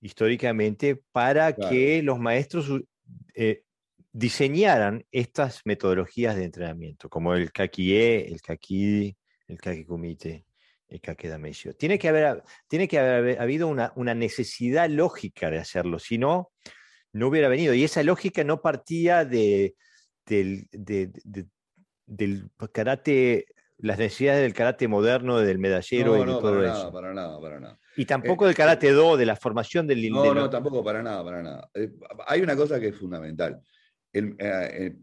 [0.00, 2.70] históricamente para que los maestros
[3.34, 3.64] eh,
[4.12, 9.16] diseñaran estas metodologías de entrenamiento, como el Kakie, el Kaki,
[9.48, 10.46] el Kakikumite,
[10.88, 11.74] el Kakedamesio.
[11.74, 16.52] Tiene que haber, tiene que haber habido una, una, necesidad lógica de hacerlo, si no,
[17.12, 17.74] no hubiera venido.
[17.74, 19.74] Y esa lógica no partía de,
[22.06, 23.46] del karate,
[23.78, 26.78] las necesidades del karate moderno, del medallero y de todo para eso.
[26.78, 27.78] Nada, para nada, para nada.
[27.96, 30.10] Y tampoco del karate do, de la formación del...
[30.10, 31.70] No, no, tampoco para nada, para nada.
[31.74, 31.92] Eh,
[32.26, 33.60] hay una cosa que es fundamental.
[34.12, 34.96] Eh, eh,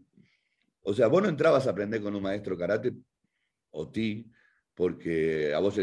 [0.82, 2.92] o sea, vos no entrabas a aprender con un maestro karate
[3.70, 4.30] o ti
[4.74, 5.74] porque a vos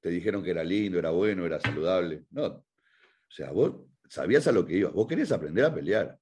[0.00, 2.24] te dijeron que era lindo, era bueno, era saludable.
[2.30, 2.44] No.
[2.46, 3.74] O sea, vos
[4.08, 4.92] sabías a lo que ibas.
[4.92, 6.18] Vos querías aprender a pelear.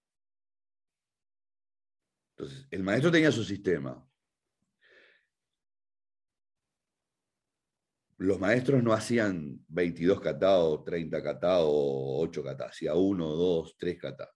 [2.36, 4.05] Entonces, el maestro tenía su sistema.
[8.18, 13.98] Los maestros no hacían 22 kata 30 kata o 8 kata, hacía 1, 2, 3
[13.98, 14.30] kata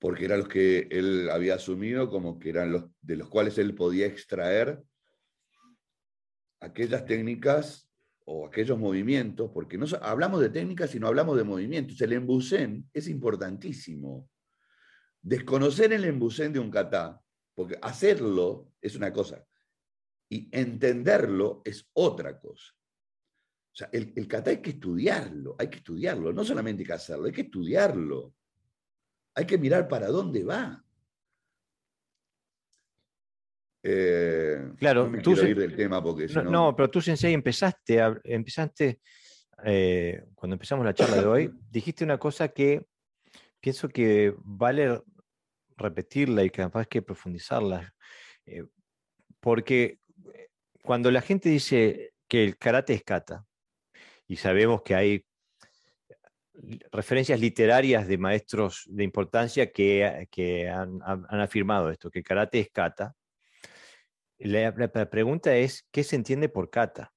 [0.00, 3.74] porque eran los que él había asumido como que eran los de los cuales él
[3.74, 4.82] podía extraer
[6.60, 7.88] aquellas técnicas
[8.24, 12.00] o aquellos movimientos, porque no hablamos de técnicas, sino hablamos de movimientos.
[12.00, 14.28] El embusén es importantísimo.
[15.20, 17.20] Desconocer el embusén de un kata,
[17.54, 19.44] porque hacerlo es una cosa,
[20.30, 22.72] y entenderlo es otra cosa.
[23.72, 26.92] O sea, el, el kata hay que estudiarlo, hay que estudiarlo, no solamente hay que
[26.92, 28.34] hacerlo, hay que estudiarlo.
[29.34, 30.84] Hay que mirar para dónde va.
[33.82, 39.00] Eh, claro, no tú ir del tema porque no, no, pero tú, Sensei, empezaste, empezaste
[39.64, 42.86] eh, cuando empezamos la charla de hoy, dijiste una cosa que
[43.58, 45.00] pienso que vale
[45.76, 47.94] repetirla y capaz que profundizarla.
[48.44, 48.64] Eh,
[49.40, 49.99] porque
[50.82, 53.44] cuando la gente dice que el karate es kata,
[54.26, 55.24] y sabemos que hay
[56.92, 63.14] referencias literarias de maestros de importancia que, han, afirmado esto, que karate es kata.
[64.38, 64.72] La,
[65.10, 67.12] pregunta es, ¿qué se entiende por kata?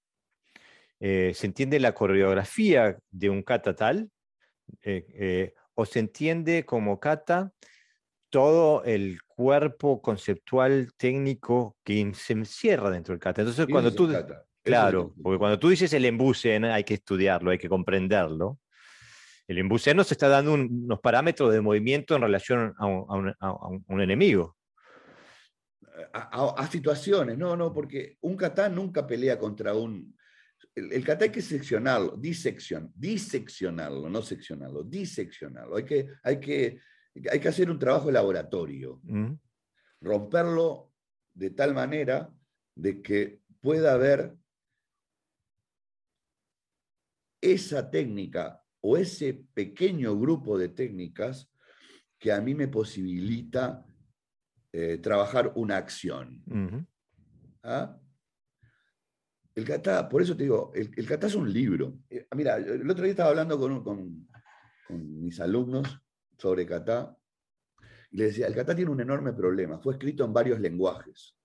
[0.99, 4.09] Eh, ¿Se entiende la coreografía de un kata tal?
[4.81, 7.51] Eh, eh, ¿O se entiende como kata
[8.33, 13.41] todo el cuerpo conceptual técnico que se encierra dentro del kata?
[13.41, 14.11] Entonces, cuando tú...
[14.63, 18.59] Claro, porque cuando tú dices el embuse, hay que estudiarlo, hay que comprenderlo.
[19.47, 24.57] El embuceno se está dando unos parámetros de movimiento en relación a un, enemigo.
[26.11, 30.17] A, situaciones, no, no, porque un kata nunca pelea contra un...
[30.73, 35.75] El, el kata hay que seccionarlo, disección, diseccionarlo, no seccionarlo, diseccionarlo.
[35.75, 36.79] Hay que, hay que,
[37.31, 38.99] hay que hacer un trabajo de laboratorio.
[39.03, 39.33] Mm.
[40.01, 40.91] Romperlo
[41.33, 42.33] de tal manera
[42.75, 44.35] de que pueda haber
[47.41, 51.49] esa técnica o ese pequeño grupo de técnicas
[52.17, 53.85] que a mí me posibilita
[54.71, 56.43] eh, trabajar una acción.
[57.63, 57.99] ¿Ah?
[59.55, 61.99] El kata, por eso te digo, el, el kata es un libro.
[62.09, 64.27] Eh, mira, el otro día estaba hablando con, con,
[64.89, 66.02] mis alumnos
[66.43, 67.17] sobre kata
[68.11, 71.37] y les decía, el kata tiene un enorme problema, fue escrito en varios lenguajes.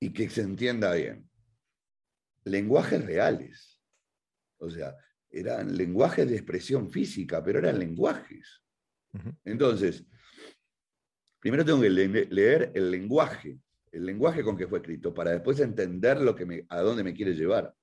[0.00, 1.28] Y que se entienda bien
[2.44, 3.80] lenguajes reales.
[4.58, 4.96] O sea,
[5.30, 8.62] eran lenguajes de expresión física, pero eran lenguajes.
[9.44, 10.04] Entonces,
[11.38, 13.60] primero tengo que leer el lenguaje,
[13.92, 17.14] el lenguaje con que fue escrito, para después entender lo que me, a dónde me
[17.14, 17.74] quiere llevar.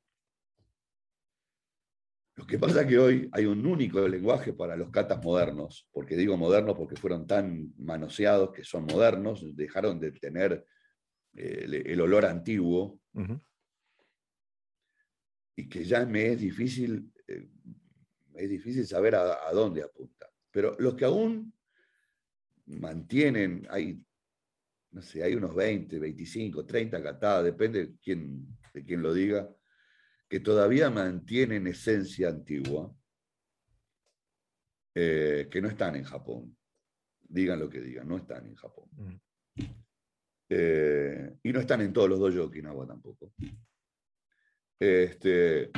[2.36, 6.17] Lo que pasa es que hoy hay un único lenguaje para los catas modernos, porque
[6.17, 10.65] digo modernos porque fueron tan manoseados que son modernos, dejaron de tener
[11.34, 13.00] eh, el, olor antiguo,
[15.56, 17.48] y que ya me es difícil, eh,
[18.34, 20.30] es difícil saber a, dónde apunta.
[20.52, 21.54] Pero los que aún
[22.65, 23.98] mantienen, hay,
[24.91, 29.50] no sé, hay unos 20, 25, 30 catadas, depende de quién, de quién lo diga,
[30.27, 32.93] que todavía mantienen esencia antigua,
[34.95, 36.57] eh, que no están en Japón.
[37.21, 38.89] Digan lo que digan, no están en Japón.
[38.91, 39.15] Mm.
[40.49, 43.33] Eh, y no están en todos los dojos de Okinawa tampoco.
[44.79, 45.71] Este,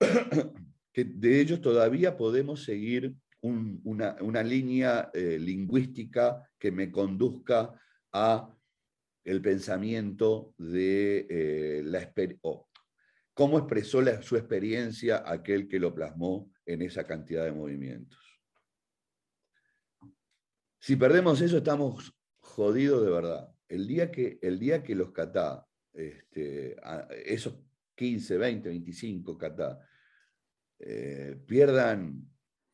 [0.92, 7.72] que de ellos todavía podemos seguir una, línea eh, lingüística que me conduzca
[8.12, 8.52] a
[9.24, 12.40] el pensamiento de la experiencia,
[13.38, 18.18] cómo expresó su experiencia aquel que lo plasmó en esa cantidad de movimientos.
[20.80, 23.48] Si perdemos eso, estamos jodidos de verdad.
[23.68, 26.74] El día que, el día que los catá, este,
[27.26, 27.54] esos
[27.94, 29.86] 15, 20, 25 catá,
[30.80, 32.28] eh, pierdan,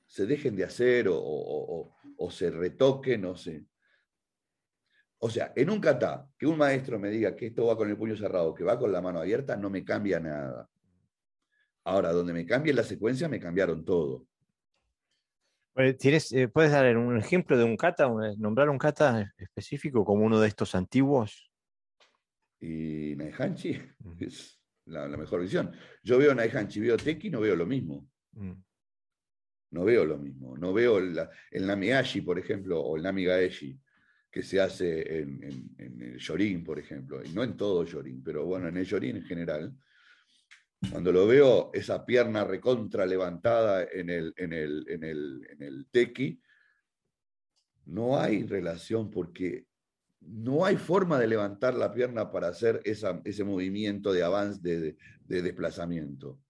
[0.06, 3.66] se dejen de hacer o, o se retoquen, no sé,
[5.18, 7.96] o sea, en un kata, que un maestro me diga que esto va con el
[7.96, 10.68] puño cerrado, que va con la mano abierta, no me cambia nada.
[11.84, 14.26] Ahora, donde me cambie la secuencia, me cambiaron todo.
[15.98, 20.38] ¿Tienes, eh, ¿Puedes dar un ejemplo de un kata, nombrar un kata específico como uno
[20.40, 21.50] de estos antiguos?
[22.60, 23.80] Y Naihanchi
[24.20, 25.74] es la, mejor visión.
[26.02, 28.06] Yo veo Naihanchi, veo Teki, no veo lo mismo.
[28.32, 28.52] Mm.
[29.70, 30.56] No veo lo mismo.
[30.56, 31.90] No veo el Nami
[32.24, 33.78] por ejemplo, o el Nami Gaeshi
[34.34, 38.66] que se hace en, el Yorin, por ejemplo, y no en todo Yorin, pero bueno,
[38.66, 39.72] en el Yorin en general,
[40.90, 46.42] cuando lo veo esa pierna recontra levantada en el, en el, en el, en tequi,
[47.84, 49.68] no hay relación porque
[50.18, 55.42] no hay forma de levantar la pierna para hacer ese movimiento de avance, de, de
[55.42, 56.40] desplazamiento.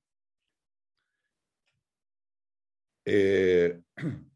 [3.05, 3.79] Eh,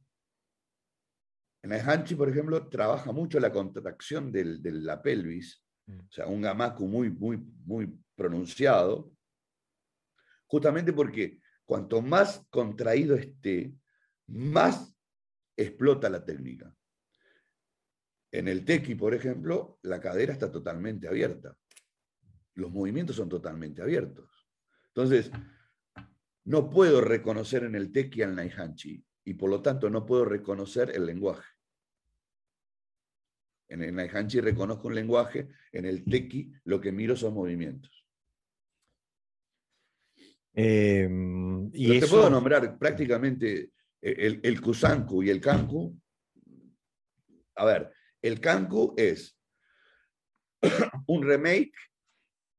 [1.69, 5.99] En el Hanchi, por ejemplo, trabaja mucho la contracción de la pelvis, mm.
[5.99, 9.13] o sea, un gamaku muy, muy, muy pronunciado,
[10.47, 13.75] justamente porque cuanto más contraído esté,
[14.29, 14.97] más
[15.59, 16.75] explota la técnica.
[18.33, 21.55] En el teki, por ejemplo, la cadera está totalmente abierta.
[22.55, 24.49] Los movimientos son totalmente abiertos.
[24.87, 25.31] Entonces,
[26.45, 30.97] no puedo reconocer en el teki al naihanchi y por lo tanto no puedo reconocer
[30.97, 31.58] el lenguaje.
[33.69, 38.07] En el Naihanchi reconozco un lenguaje, en el Teki lo que miro son movimientos.
[40.55, 45.97] Em, y te puedo nombrar prácticamente el, el Kusanku y el Kanku.
[47.57, 49.39] A ver, el Kanku es
[51.07, 51.75] un remake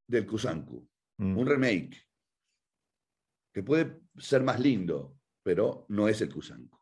[0.08, 1.38] del Kusanku, mm.
[1.38, 2.08] un remake
[3.54, 6.78] que puede ser más lindo, pero no es el Kusanku.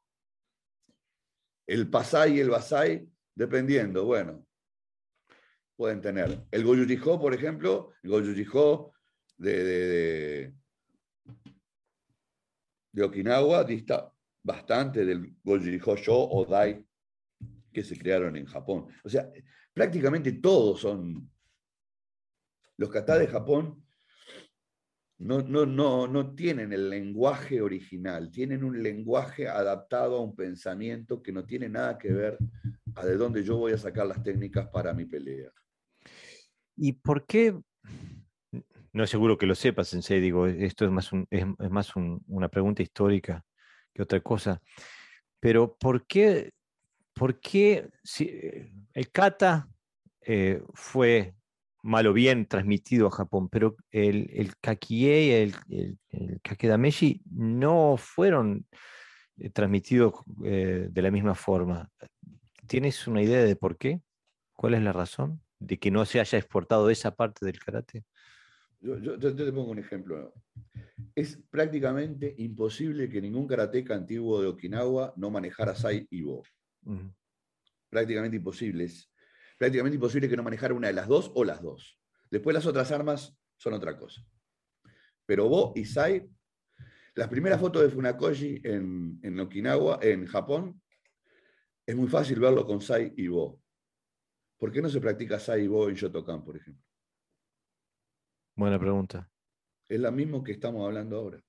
[1.66, 4.44] El Pasai y el Basai, dependiendo, bueno,
[5.76, 6.44] pueden tener.
[6.50, 8.94] El Goyujijo, por ejemplo, el Goyujijo
[9.38, 10.52] de,
[12.92, 14.12] de, Okinawa dista
[14.44, 16.84] bastante del Goyujijo Sho o Dai
[17.72, 18.88] que se crearon en Japón.
[19.04, 19.30] O sea,
[19.72, 21.30] prácticamente todos son.
[22.78, 23.84] Los kata de Japón
[25.20, 31.22] no, no, no, no tienen el lenguaje original, tienen un lenguaje adaptado a un pensamiento
[31.22, 32.38] que no tiene nada que ver
[32.98, 35.52] a de dónde yo voy a sacar las técnicas para mi pelea.
[36.76, 37.58] ¿Y por qué?
[38.94, 42.82] No es seguro que lo sepas, Sensei, digo, esto es más, es, más una pregunta
[42.82, 43.44] histórica
[43.94, 44.62] que otra cosa,
[45.40, 46.54] pero ¿por qué,
[47.14, 48.30] por qué si,
[48.94, 49.68] el kata
[50.22, 51.36] eh, fue
[51.84, 57.96] mal o bien transmitido a Japón, pero el, el kakie y el, el, kakedameshi no
[57.98, 58.66] fueron
[59.38, 61.90] eh, transmitidos eh, de la misma forma.
[62.68, 64.02] ¿Tienes una idea de por qué?
[64.54, 68.04] ¿Cuál es la razón de que no se haya exportado esa parte del karate?
[68.82, 70.34] Yo, te pongo un ejemplo.
[71.16, 76.44] Es prácticamente imposible que ningún karateca antiguo de Okinawa no manejara Sai y Bo.
[77.90, 78.84] Prácticamente imposible.
[78.84, 79.10] Es,
[79.58, 82.00] prácticamente imposible que no manejara una de las dos o las dos.
[82.30, 84.22] Después las otras armas son otra cosa.
[85.26, 86.30] Pero Bo y Sai,
[87.16, 90.82] las primeras fotos de Funakoshi en, Okinawa, en Japón,
[91.88, 93.62] es muy fácil verlo con Sai y Bo.
[94.58, 96.84] ¿Por qué no se practica Sai y Bo en Shotokan, por ejemplo?
[98.56, 99.32] Buena pregunta.
[99.88, 101.42] Es lo mismo que estamos hablando ahora.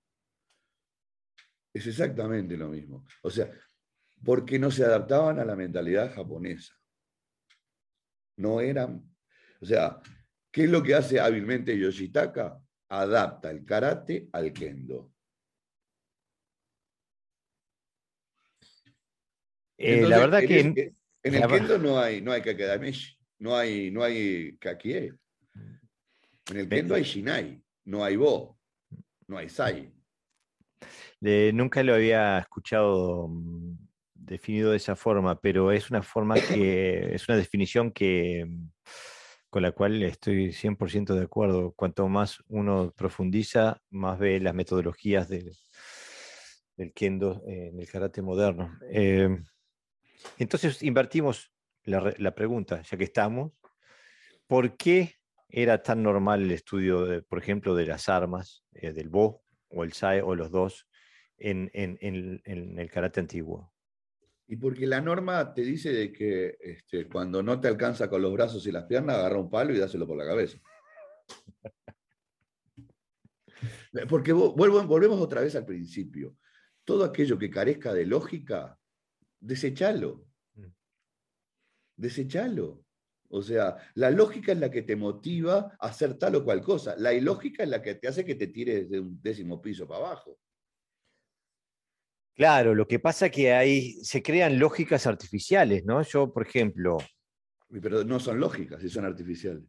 [1.75, 3.05] Es exactamente lo mismo.
[3.23, 3.51] O sea,
[4.25, 6.75] porque no se adaptaban a la mentalidad japonesa.
[8.37, 9.11] No eran,
[9.61, 10.01] o sea,
[10.53, 12.63] ¿qué es lo que hace hábilmente Yoshitaka?
[12.91, 15.13] Adapta el karate al kendo.
[19.79, 20.61] Eh, la verdad que...
[21.23, 25.13] En, el kendo no hay, no hay kakedameshi, no hay, no hay kakie.
[26.51, 28.59] En el kendo hay shinai, no hay bo,
[29.27, 29.93] no hay sai.
[31.21, 33.77] nunca lo había escuchado mm,
[34.15, 38.71] definido de esa forma, pero es una forma que es una definición que mm,
[39.51, 41.73] con la cual estoy 100% de acuerdo.
[41.73, 45.57] Cuanto más uno profundiza, más ve las metodologías del,
[46.77, 48.79] del kendo en el karate moderno.
[48.91, 49.29] Eh,
[50.39, 51.53] entonces invertimos
[51.85, 53.53] la, pregunta, ya que estamos,
[54.47, 55.15] ¿por qué
[55.49, 59.93] era tan normal el estudio, por ejemplo, de las armas, eh, del Bo o el
[59.93, 60.87] Sae o los dos,
[61.39, 63.73] en, el karate antiguo?
[64.51, 68.67] Y porque la norma te dice que este, cuando no te alcanza con los brazos
[68.67, 70.59] y las piernas, agarra un palo y dáselo por la cabeza.
[74.09, 76.35] Porque volvemos otra vez al principio.
[76.85, 78.79] Todo aquello que carezca de lógica
[79.41, 80.27] desechalo.
[80.55, 80.73] Mm.
[81.97, 82.85] Desechalo.
[83.31, 86.95] O sea, la lógica es la que te motiva a hacer tal o cual cosa.
[86.97, 90.07] La ilógica es la que te hace que te tires de un décimo piso para
[90.07, 90.39] abajo.
[92.35, 96.01] Claro, lo que pasa es que ahí se crean lógicas artificiales, ¿no?
[96.03, 96.99] Yo, por ejemplo.
[97.83, 99.65] Pero no son lógicas, si son artificiales.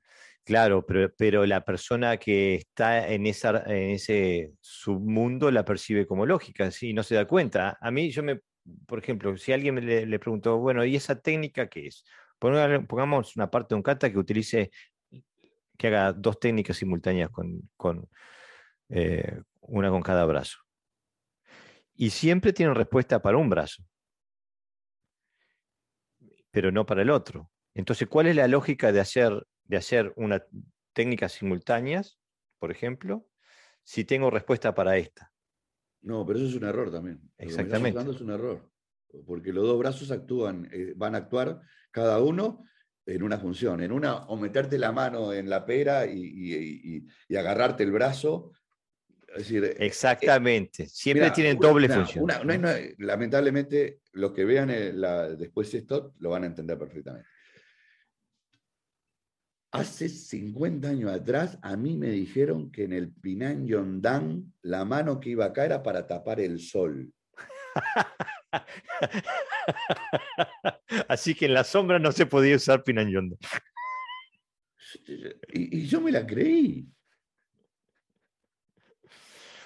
[0.45, 6.25] Claro, pero, pero la persona que está en, esa, en ese submundo la percibe como
[6.25, 6.93] lógica, ¿sí?
[6.93, 7.77] no se da cuenta.
[7.81, 8.39] A mí, yo me
[8.85, 12.03] por ejemplo, si alguien le, preguntó, bueno, ¿y esa técnica qué es?
[12.39, 14.71] Pongamos una parte de un kata que utilice,
[15.77, 18.09] que haga dos técnicas simultáneas con,
[18.89, 20.59] eh, una con cada brazo.
[21.95, 23.83] Y siempre tienen respuesta para un brazo,
[26.51, 27.51] pero no para el otro.
[27.73, 30.43] Entonces, ¿cuál es la lógica de hacer, de hacer una
[30.93, 32.19] técnicas simultáneas,
[32.57, 33.27] por ejemplo,
[33.83, 35.31] si tengo respuesta para esta?
[36.01, 37.19] No, pero eso es un error también.
[37.37, 37.99] Exactamente.
[37.99, 38.69] es un error.
[39.25, 42.63] Porque los dos brazos actúan, eh, van a actuar cada uno
[43.05, 43.81] en una función.
[43.81, 48.51] En una, o meterte la mano en la pera y, agarrarte el brazo.
[49.29, 50.87] Es decir, eh, Exactamente.
[50.87, 52.27] Siempre tienen doble función.
[52.97, 54.93] lamentablemente, los que vean eh,
[55.37, 57.27] después esto lo van a entender perfectamente.
[59.71, 65.19] Hace 50 años atrás a mí me dijeron que en el Pinan Yondan la mano
[65.19, 67.13] que iba acá era para tapar el sol.
[71.07, 73.37] Así que en la sombra no se podía usar Pinan Yondan.
[75.53, 76.87] Y, y yo me la creí.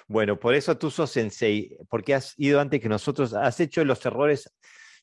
[0.06, 4.04] Bueno, por eso tú sos sensei, porque has ido antes que nosotros, has hecho los
[4.04, 4.52] errores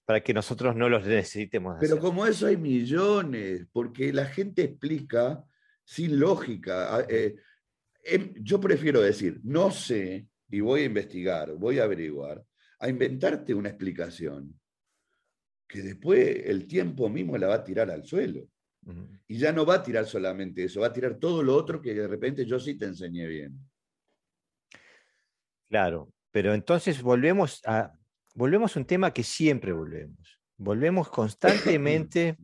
[0.06, 1.78] para que nosotros no los necesitemos.
[1.80, 5.43] Pero como eso hay millones, porque la gente explica
[5.84, 7.06] sin lógica.
[7.08, 7.36] Eh,
[8.04, 12.43] em, yo prefiero decir, no sé y voy a investigar, voy a averiguar,
[12.80, 14.60] a inventarte una explicación
[15.68, 18.45] que después el tiempo mismo la va a tirar al suelo.
[19.28, 21.93] Y ya no va a tirar solamente eso, va a tirar todo lo otro que
[21.93, 23.58] de repente yo sí te enseñé bien.
[25.70, 27.93] Claro, pero entonces volvemos a,
[28.34, 30.39] volvemos a un tema que siempre volvemos.
[30.57, 32.38] Volvemos constantemente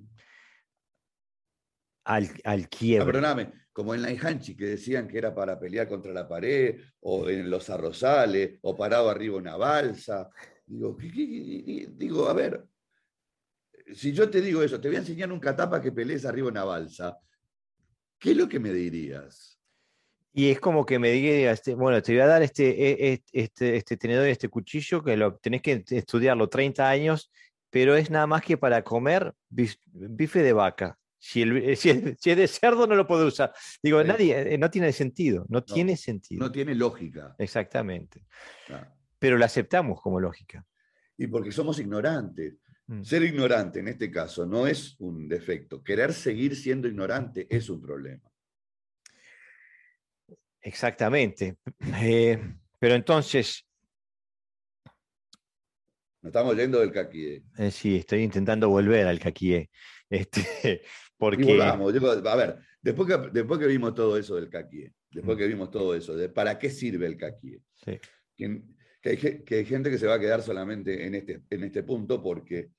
[2.05, 3.05] al, al ah, quiebre.
[3.05, 7.29] perdóname, como en la Inhanchi, que decían que era para pelear contra la pared, o
[7.29, 10.29] en los arrozales, o parado arriba una balsa.
[10.65, 12.65] Digo, digo, a ver,
[13.93, 16.63] si yo te digo eso, te voy a enseñar un catapa que pelees arriba una
[16.63, 17.17] balsa,
[18.19, 19.56] ¿qué es lo que me dirías?
[20.37, 23.23] Y es como que me diga, este, bueno, te voy a dar este, e, e,
[23.31, 27.31] este, este tenedor y este cuchillo que lo tenés que estudiarlo 30 años,
[27.71, 30.97] pero es nada más que para comer bife de vaca.
[31.19, 33.51] Si, el, si, es, de cerdo no lo puedo usar.
[33.81, 36.45] Digo, nadie, eh, no tiene sentido, no, tiene sentido.
[36.45, 37.35] No tiene lógica.
[37.39, 38.23] Exactamente.
[39.17, 40.63] Pero lo aceptamos como lógica.
[41.17, 42.59] Y porque somos ignorantes.
[42.85, 43.01] Mm.
[43.01, 45.83] Ser ignorante en este caso no es un defecto.
[45.83, 48.31] Querer seguir siendo ignorante es un problema.
[50.61, 51.57] Exactamente.
[52.01, 52.39] Eh,
[52.79, 53.63] pero entonces...
[56.21, 57.43] Nos estamos yendo del caquié.
[57.57, 59.69] Eh, sí, estoy intentando volver al caquié.
[60.09, 60.81] Este,
[61.17, 61.61] porque...
[61.61, 65.95] a ver, después que, después que vimos todo eso del caquié, después que vimos todo
[65.95, 67.61] eso, de para qué sirve el caquié,
[68.35, 68.61] que,
[69.03, 72.21] hay, que, hay, gente que se va a quedar solamente en este, en este punto
[72.21, 72.71] porque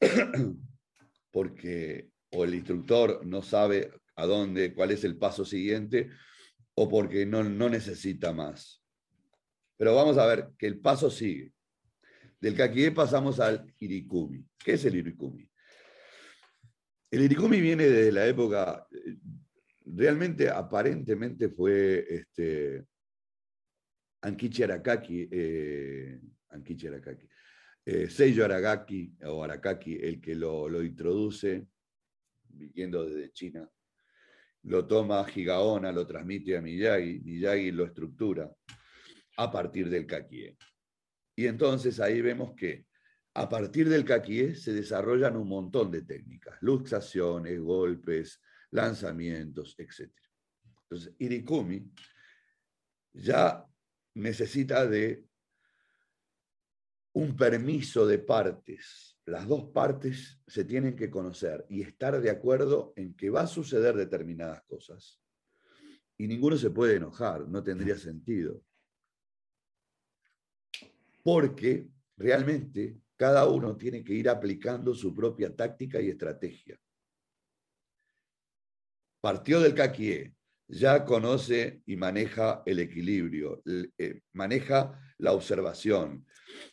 [1.30, 6.10] porque o el instructor no sabe a dónde, cuál es el paso siguiente,
[6.74, 8.82] o porque no, necesita más.
[9.76, 11.52] Pero vamos a ver que el paso sigue.
[12.40, 14.44] Del Kakie pasamos al Irikumi.
[14.58, 15.48] ¿Qué es el Irikumi?
[17.10, 18.86] El Irikumi viene desde la época,
[19.84, 22.84] realmente aparentemente fue este,
[24.22, 26.20] Ankichi Arakaki, eh,
[26.50, 27.28] Ankichi Arakaki,
[27.84, 31.66] eh, Aragaki o Arakaki, el que lo, lo introduce,
[32.48, 33.70] viniendo desde China,
[34.64, 38.50] lo toma Gigaona, lo transmite a Miyagi, Miyagi lo estructura
[39.36, 40.56] a partir del Kakie.
[41.36, 42.86] Y entonces ahí vemos que
[43.34, 48.40] a partir del Kakie se desarrollan un montón de técnicas, luxaciones, golpes,
[48.70, 50.10] lanzamientos, etc.
[50.82, 51.90] Entonces, Irikumi
[53.14, 53.64] ya
[54.14, 55.24] necesita de
[57.14, 59.11] un permiso de partes.
[59.26, 63.46] Las dos partes se tienen que conocer y estar de acuerdo en que va a
[63.46, 65.20] suceder determinadas cosas.
[66.18, 68.62] Y ninguno se puede enojar, no tendría sentido.
[71.22, 76.76] Porque realmente cada uno tiene que ir aplicando su propia táctica y estrategia.
[79.20, 80.34] Partió del Kakie,
[80.66, 83.62] ya conoce y maneja el equilibrio,
[83.96, 86.26] eh, maneja la observación,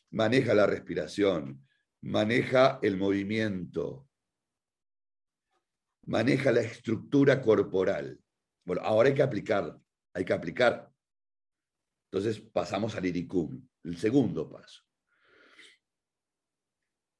[0.09, 1.68] maneja la respiración,
[2.01, 4.07] maneja el movimiento,
[6.05, 8.19] maneja la estructura corporal.
[8.65, 9.79] Bueno, ahora hay que aplicar,
[10.13, 10.91] hay que aplicar.
[12.11, 14.83] Entonces pasamos al iricum, el segundo paso.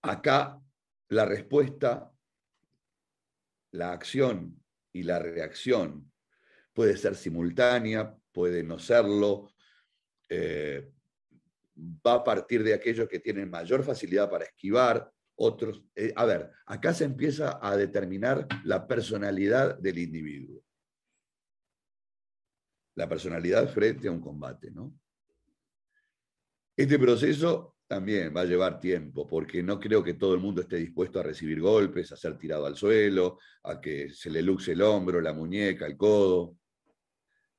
[0.02, 0.62] Acá
[1.10, 2.12] la respuesta,
[3.72, 4.64] la acción
[4.94, 6.12] y la reacción
[6.74, 9.52] puede ser simultánea, puede no serlo,
[10.30, 10.92] eh,
[12.06, 15.84] va a partir de aquellos que tienen mayor facilidad para esquivar, otros...
[15.96, 20.64] Eh, a ver, acá se empieza a determinar la personalidad del individuo.
[22.96, 24.94] La personalidad frente a un combate, ¿no?
[26.76, 30.78] Este proceso también va a llevar tiempo, porque no creo que todo el mundo esté
[30.78, 34.82] dispuesto a recibir golpes, a ser tirado al suelo, a que se le luxe el
[34.82, 36.58] hombro, la muñeca, el codo,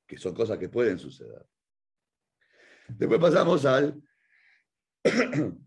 [0.07, 1.45] que son cosas que pueden suceder.
[2.87, 4.01] Después pasamos al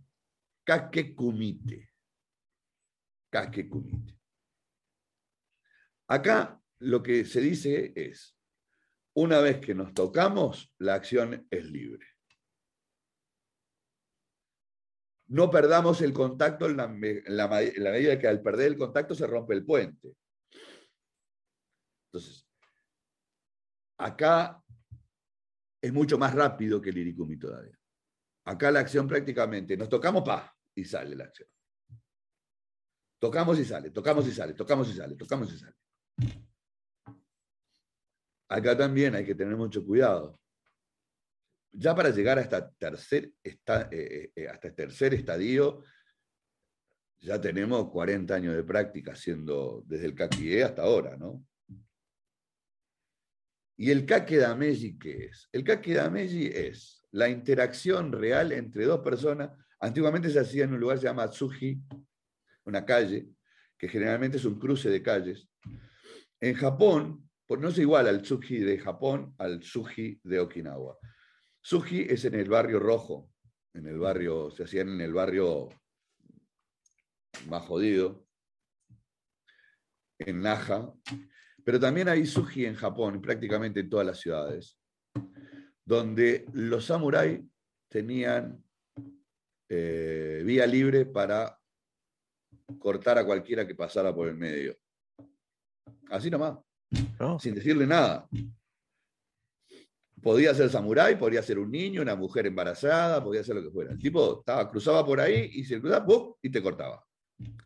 [0.65, 1.91] Kakekumite.
[3.31, 4.15] Kakekumite.
[6.09, 8.37] Acá lo que se dice es,
[9.15, 12.07] una vez que nos tocamos, la acción es libre.
[15.29, 19.65] No perdamos el contacto en la, medida que al perder el contacto se rompe el
[19.65, 20.15] puente.
[22.09, 22.47] Entonces,
[23.99, 24.63] acá
[25.81, 27.77] es mucho más rápido que el irikumi todavía.
[28.45, 31.49] Acá la acción prácticamente, nos tocamos, pa, y sale la acción.
[33.19, 35.75] Tocamos y sale, tocamos y sale, tocamos y sale, tocamos y sale.
[38.49, 40.39] Acá también hay que tener mucho cuidado.
[41.73, 43.57] Ya para llegar hasta tercer, eh,
[43.91, 45.83] eh, eh, hasta el tercer estadio,
[47.19, 51.45] ya tenemos 40 años de práctica haciendo desde el Kakie hasta ahora, ¿no?
[53.77, 55.49] ¿Y el Kake Dameji qué es?
[55.51, 59.51] El Kake Dameji es la interacción real entre dos personas.
[59.79, 61.81] Antiguamente se hacía en un lugar que se llama Tsuji,
[62.65, 63.29] una calle,
[63.79, 65.49] que generalmente es un cruce de calles.
[66.41, 70.99] En Japón, pues no es igual al Tsuji de Japón al Tsuji de Okinawa.
[71.63, 73.31] Tsuji es en el barrio rojo,
[73.75, 75.69] en el barrio, se hacían en el barrio
[77.49, 78.27] más jodido,
[80.19, 80.93] en Naja,
[81.65, 84.77] pero también hay Tsuji en Japón, prácticamente en todas las ciudades
[85.85, 87.41] donde los samuráis
[87.89, 88.63] tenían
[89.69, 91.59] eh, vía libre para
[92.79, 94.77] cortar a cualquiera que pasara por el medio.
[96.11, 96.59] Así nomás,
[97.41, 98.29] sin decirle nada.
[100.23, 103.93] Podía ser samurái, podía ser un niño, una mujer embarazada, podía ser lo que fuera.
[103.93, 106.07] El tipo estaba, cruzaba por ahí y se cruzaba
[106.41, 107.05] y te cortaba.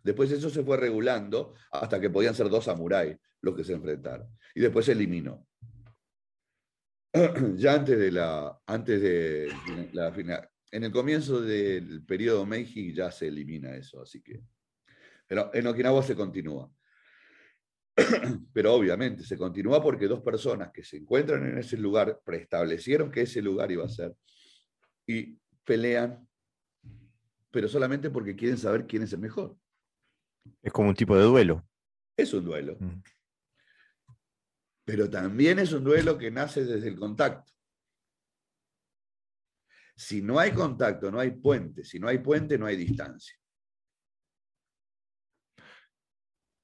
[0.02, 4.28] Después eso se fue regulando hasta que podían ser dos samuráis los que se enfrentaron.
[4.54, 5.47] Y después se eliminó.
[7.56, 9.48] ya antes de la, antes de
[9.92, 14.42] la final, en el comienzo del periodo Meiji ya se elimina eso, así que,
[15.26, 16.70] pero en Okinawa se continúa.
[18.52, 23.22] Pero obviamente se continúa porque dos personas que se encuentran en ese lugar preestablecieron que
[23.22, 24.14] ese lugar iba a ser
[25.04, 26.24] y pelean,
[27.50, 29.56] pero solamente porque quieren saber quién es el mejor.
[30.62, 31.66] Es como un tipo de duelo.
[32.16, 32.76] Es un duelo.
[32.78, 33.02] Mm
[34.88, 37.52] pero también es un duelo que nace desde el contacto.
[39.94, 41.84] Si no hay contacto, no hay puente.
[41.84, 43.36] Si no hay puente, no hay distancia.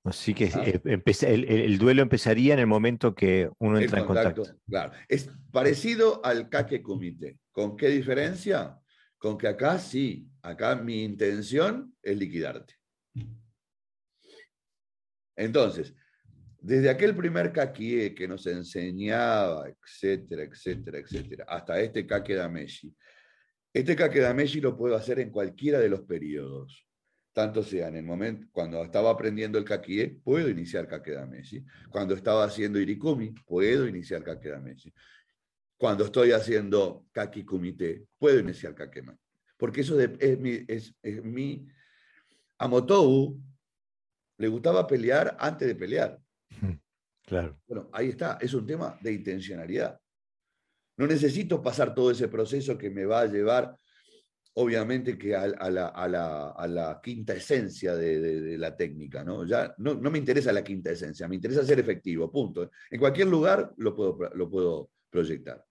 [0.05, 0.65] Así que ah.
[1.27, 4.43] el, duelo empezaría en el momento que uno entra en contacto.
[4.67, 7.41] Claro, es parecido al kake kumite.
[7.53, 8.81] ¿Con qué diferencia?
[9.19, 12.75] Con que acá sí, acá mi intención es liquidarte.
[15.37, 15.95] Entonces,
[16.65, 22.95] desde aquel primer kakie que nos enseñaba, etcétera, etcétera, etcétera, hasta este dameshi,
[23.73, 26.87] este dameshi lo puedo hacer en cualquiera de los periodos
[27.35, 31.67] tanto sea en el momento, cuando estaba aprendiendo el kakie, puedo iniciar kakedameshi.
[31.91, 34.95] Cuando estaba haciendo irikumi, puedo iniciar kakedameshi.
[35.77, 39.19] Cuando estoy haciendo kakikumite, puedo iniciar kakema.
[39.57, 40.95] Porque eso es, mi, es,
[41.25, 41.67] mi...
[42.59, 42.71] A
[44.39, 46.21] le gustaba pelear antes de pelear.
[47.27, 47.59] Claro.
[47.67, 49.99] Bueno, ahí está, es un tema de intencionalidad.
[50.97, 53.77] No necesito pasar todo ese proceso que me va a llevar
[54.55, 59.45] obviamente que a, la, quinta esencia de, la técnica, ¿no?
[59.45, 62.71] Ya no, me interesa la quinta esencia, me interesa ser efectivo, punto.
[62.91, 65.65] En cualquier lugar lo puedo, lo puedo proyectar,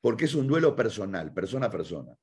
[0.00, 2.16] porque es un duelo personal, persona a persona.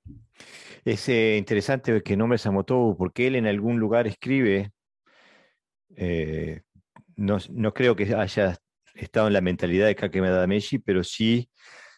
[0.83, 4.71] Es eh, interesante que nombres a Motobu, porque él en algún lugar escribe,
[5.97, 6.61] eh,
[7.15, 8.57] no, creo que haya
[8.93, 11.49] estado en la mentalidad de Kakemada Meshi, pero sí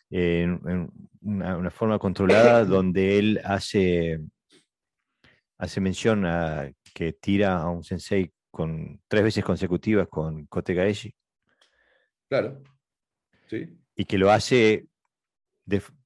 [0.10, 0.90] en,
[1.22, 4.20] una, forma controlada donde él hace,
[5.58, 11.14] hace mención a que tira a un sensei con tres veces consecutivas con Kote Gaeshi.
[12.30, 12.64] Claro.
[13.48, 13.78] Sí.
[13.96, 14.88] Y que lo hace,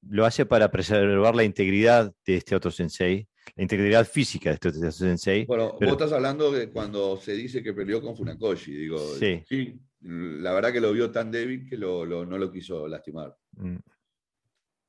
[0.02, 4.92] lo hace para preservar la integridad de este otro sensei, la integridad física de este
[4.92, 5.44] sensei.
[5.44, 8.74] Bueno, vos estás hablando de cuando se dice que peleó con Funakoshi.
[8.74, 9.42] Digo, sí.
[9.48, 13.36] sí la verdad que lo vio tan débil que no lo quiso lastimar.
[13.52, 13.76] Mm.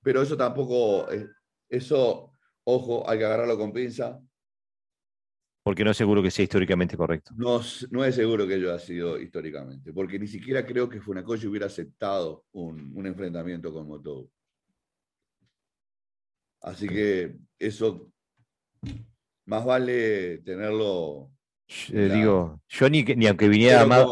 [0.01, 1.29] Pero eso tampoco, eh,
[1.69, 2.33] eso,
[2.63, 4.19] ojo, hay que agarrarlo con pinza.
[5.63, 7.31] Porque no es seguro que sea históricamente correcto.
[7.37, 11.47] No, no es seguro que ello haya sido históricamente, porque ni siquiera creo que Funakoshi
[11.47, 14.29] hubiera aceptado un, enfrentamiento con Moto.
[16.61, 18.11] Así que eso,
[19.45, 21.31] más vale tenerlo.
[21.91, 24.05] Eh, digo, yo ni, ni aunque viniera más.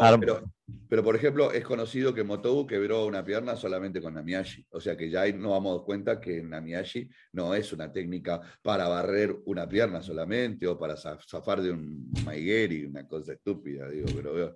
[0.88, 4.66] Pero, por ejemplo, es conocido que Motobu quebró una pierna solamente con Namiyashi.
[4.70, 8.88] O sea que ya ahí nos damos cuenta que Namiyashi no es una técnica para
[8.88, 14.54] barrer una pierna solamente o para zafar de un Maigeri, una cosa estúpida, digo, pero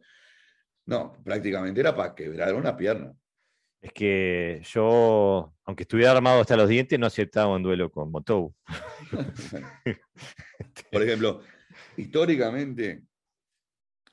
[0.87, 3.15] no, prácticamente era para quebrar una pierna.
[3.81, 8.55] Es que yo, aunque estuviera armado hasta los dientes, no aceptaba un duelo con Motobu.
[10.93, 11.43] por ejemplo,
[11.97, 13.03] históricamente,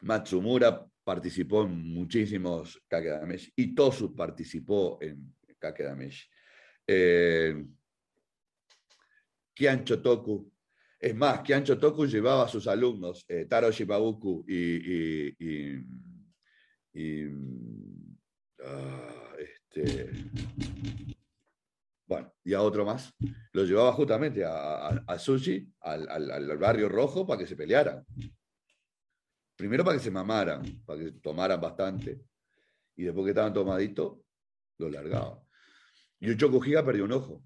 [0.02, 6.28] Matsumura participó en muchísimos Kakedameshi y Tosu participó en Kakedameshi.
[6.88, 7.66] Eh,
[9.54, 10.52] Kian Chotoku,
[11.00, 15.78] es más, Kian Chotoku llevaba a sus alumnos, eh, Taro Shibabuku y, y,
[18.66, 20.12] ah, este,
[22.06, 23.14] bueno, y a otro más,
[23.54, 28.06] los llevaba justamente a, a, Sushi, al, al barrio rojo, para que se pelearan.
[29.56, 32.22] Primero para que se mamaran, para que tomaran bastante.
[32.96, 34.20] Y después que estaban tomaditos,
[34.78, 35.40] lo largaban.
[36.20, 37.44] Y un Choco perdió un ojo.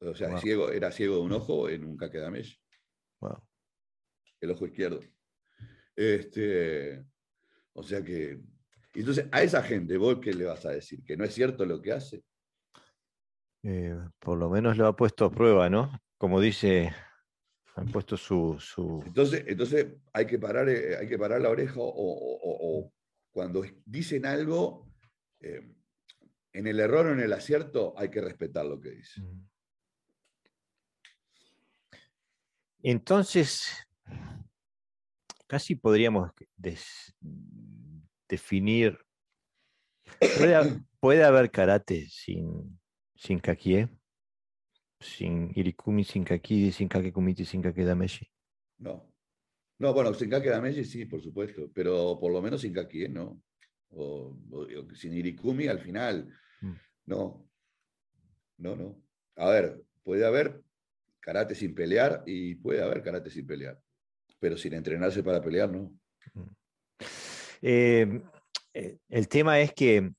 [0.00, 2.60] O sea, ciego, era ciego de un ojo en un caquedamesh.
[3.20, 3.42] Wow.
[4.40, 5.00] El ojo izquierdo.
[5.96, 7.04] Este,
[7.72, 8.40] o sea que.
[8.94, 11.02] Entonces, a esa gente, ¿vos qué le vas a decir?
[11.04, 12.22] ¿Que no es cierto lo que hace?
[13.62, 15.90] Eh, por lo menos lo ha puesto a prueba, ¿no?
[16.18, 16.92] Como dice
[17.76, 18.56] han puesto su,
[19.04, 22.92] Entonces, entonces hay, que parar, eh, hay que parar la oreja o,
[23.32, 24.88] cuando dicen algo,
[25.40, 25.74] eh,
[26.52, 29.24] en el error o en el acierto, hay que respetar lo que dicen.
[29.24, 29.48] Mm.
[32.84, 33.88] Entonces,
[35.48, 36.30] casi podríamos
[38.28, 38.98] definir,
[41.00, 42.78] ¿puede, haber karate sin,
[43.14, 43.88] sin kakie?
[45.04, 48.26] sin Irikumi, sin Kakidi, sin Kakekumiti, sin Kakedameshi.
[48.78, 49.12] No.
[49.78, 53.42] No, bueno, sin Kakedameshi sí, por supuesto, pero por lo menos sin Kakie, ¿no?
[53.90, 54.36] O,
[54.94, 56.32] sin Irikumi al final.
[56.60, 56.72] Mm.
[57.06, 57.48] No.
[58.58, 59.02] No, no.
[59.36, 60.62] A ver, puede haber
[61.20, 63.80] karate sin pelear y puede haber karate sin pelear,
[64.38, 65.92] pero sin entrenarse para pelear, no.
[67.64, 67.66] Mm.
[67.66, 68.22] Eh,
[68.74, 70.12] eh, el tema es que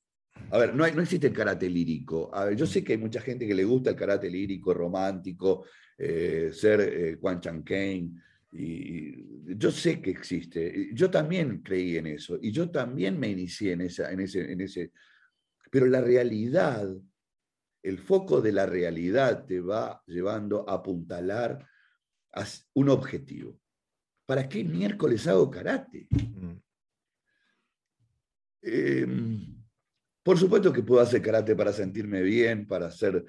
[0.50, 2.30] a ver, no, hay, no existe el karate lírico.
[2.32, 5.64] A ver, yo sé que hay mucha gente que le gusta el karate lírico, romántico,
[5.98, 8.10] eh, ser eh, Quan Chan Kane,
[8.52, 10.90] y, yo sé que existe.
[10.92, 14.60] Yo también creí en eso y yo también me inicié en, esa, en, ese, en
[14.60, 14.92] ese.
[15.70, 16.88] Pero la realidad,
[17.82, 21.66] el foco de la realidad te va llevando a apuntalar
[22.74, 23.58] un objetivo.
[24.26, 26.08] ¿Para qué miércoles hago karate?
[28.62, 29.64] Em,
[30.22, 33.24] por supuesto que puedo hacer karate para sentirme bien, para, hacer,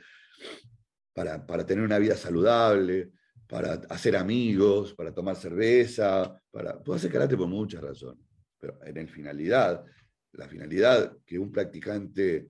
[1.14, 3.12] para, para tener una vida saludable,
[3.48, 8.26] para hacer amigos, para tomar cerveza, para, puedo hacer karate por muchas razones.
[8.58, 9.86] Pero en el finalidad,
[10.34, 12.50] la finalidad que un practicante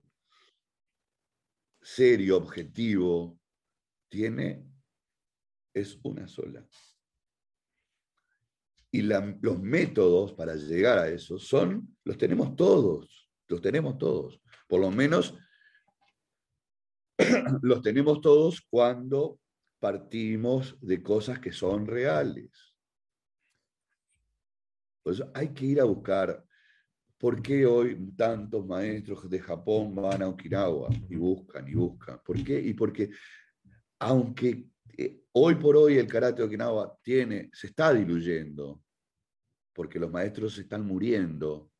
[1.80, 3.38] serio, objetivo,
[4.08, 4.64] tiene
[5.72, 6.66] es una sola.
[8.90, 14.40] Y los métodos para llegar a eso son, los tenemos todos, los tenemos todos.
[14.66, 15.34] Por lo menos
[17.62, 19.40] los tenemos todos cuando
[19.78, 22.50] partimos de cosas que son reales.
[25.02, 26.44] Pues hay que ir a buscar
[27.18, 32.20] por qué hoy tantos maestros de Japón van a Okinawa y buscan y buscan.
[32.24, 32.60] ¿Por qué?
[32.60, 33.10] Y porque
[33.98, 34.66] aunque
[34.98, 38.82] eh, hoy por hoy el karate de Okinawa tiene, se está diluyendo,
[39.72, 41.70] porque los maestros se están muriendo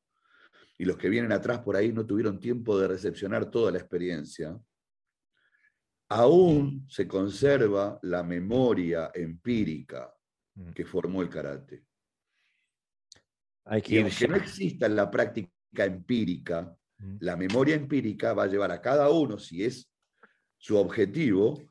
[0.78, 4.56] y los que vienen atrás por ahí no tuvieron tiempo de recepcionar toda la experiencia,
[6.08, 10.14] aún se conserva la memoria empírica
[10.54, 10.70] mm.
[10.70, 11.84] que formó el karate.
[13.64, 17.16] Hay que y aunque no exista la práctica empírica, mm.
[17.18, 19.90] la memoria empírica va a llevar a cada uno, si es
[20.56, 21.67] su objetivo,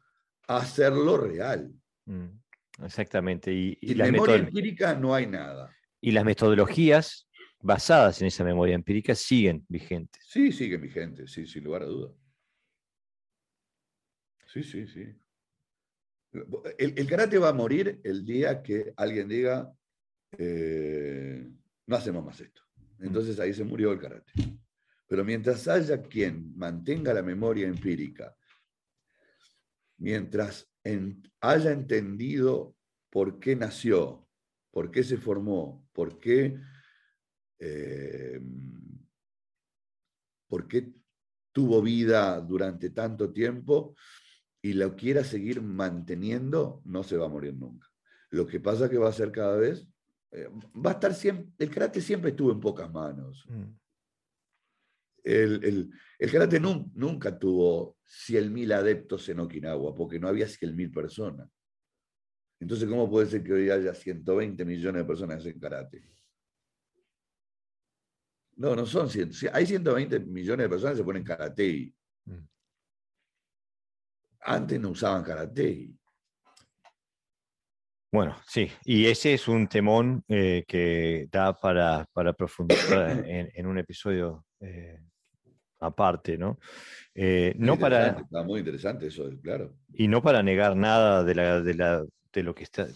[0.47, 1.71] hacerlo real.
[2.05, 3.53] Mm, exactamente.
[3.53, 5.75] Y, Sin memoria empírica no hay nada.
[6.01, 7.27] Y las metodologías
[7.61, 10.23] basadas en esa memoria empírica siguen vigentes.
[10.25, 12.13] Sí, siguen vigentes, sí, sin lugar a duda.
[14.47, 15.05] Sí, sí, sí.
[16.77, 19.73] El, karate va a morir el día que alguien diga,
[20.37, 21.47] eh,
[21.87, 22.61] no hacemos más esto.
[22.99, 23.05] Mm.
[23.05, 24.31] Entonces ahí se murió el karate.
[25.07, 28.35] Pero mientras haya quien mantenga la memoria empírica
[29.97, 30.69] mientras
[31.41, 32.75] haya entendido
[33.09, 34.27] por qué nació,
[34.71, 36.57] por qué se formó, por qué,
[37.59, 38.39] eh,
[40.47, 40.93] por qué
[41.51, 43.95] tuvo vida durante tanto tiempo
[44.61, 47.87] y lo quiera seguir manteniendo, no se va a morir nunca.
[48.29, 49.87] Lo que pasa es que va a ser cada vez,
[50.31, 53.45] eh, va a estar siempre, el karate siempre estuvo en pocas manos.
[53.49, 53.77] Mm.
[55.24, 55.89] El,
[56.32, 61.49] karate nunca tuvo 100.000 adeptos en Okinawa, porque no había 100.000 personas.
[62.59, 66.03] Entonces, ¿cómo puede ser que hoy haya 120 millones de personas en karate?
[68.55, 69.32] No, no son 100.
[69.53, 71.93] Hay 120 millones de personas que se ponen karate.
[72.26, 72.47] Mm.
[74.41, 75.91] Antes no usaban karate.
[78.11, 83.78] Bueno, sí, y ese es un temón eh, que da para, para profundizar en, un
[83.78, 84.99] episodio eh,
[85.79, 86.59] aparte, ¿no?
[87.13, 89.75] Eh, no para, está muy interesante eso, claro.
[89.93, 92.87] Y no para negar nada de, la, de, la, de lo que está,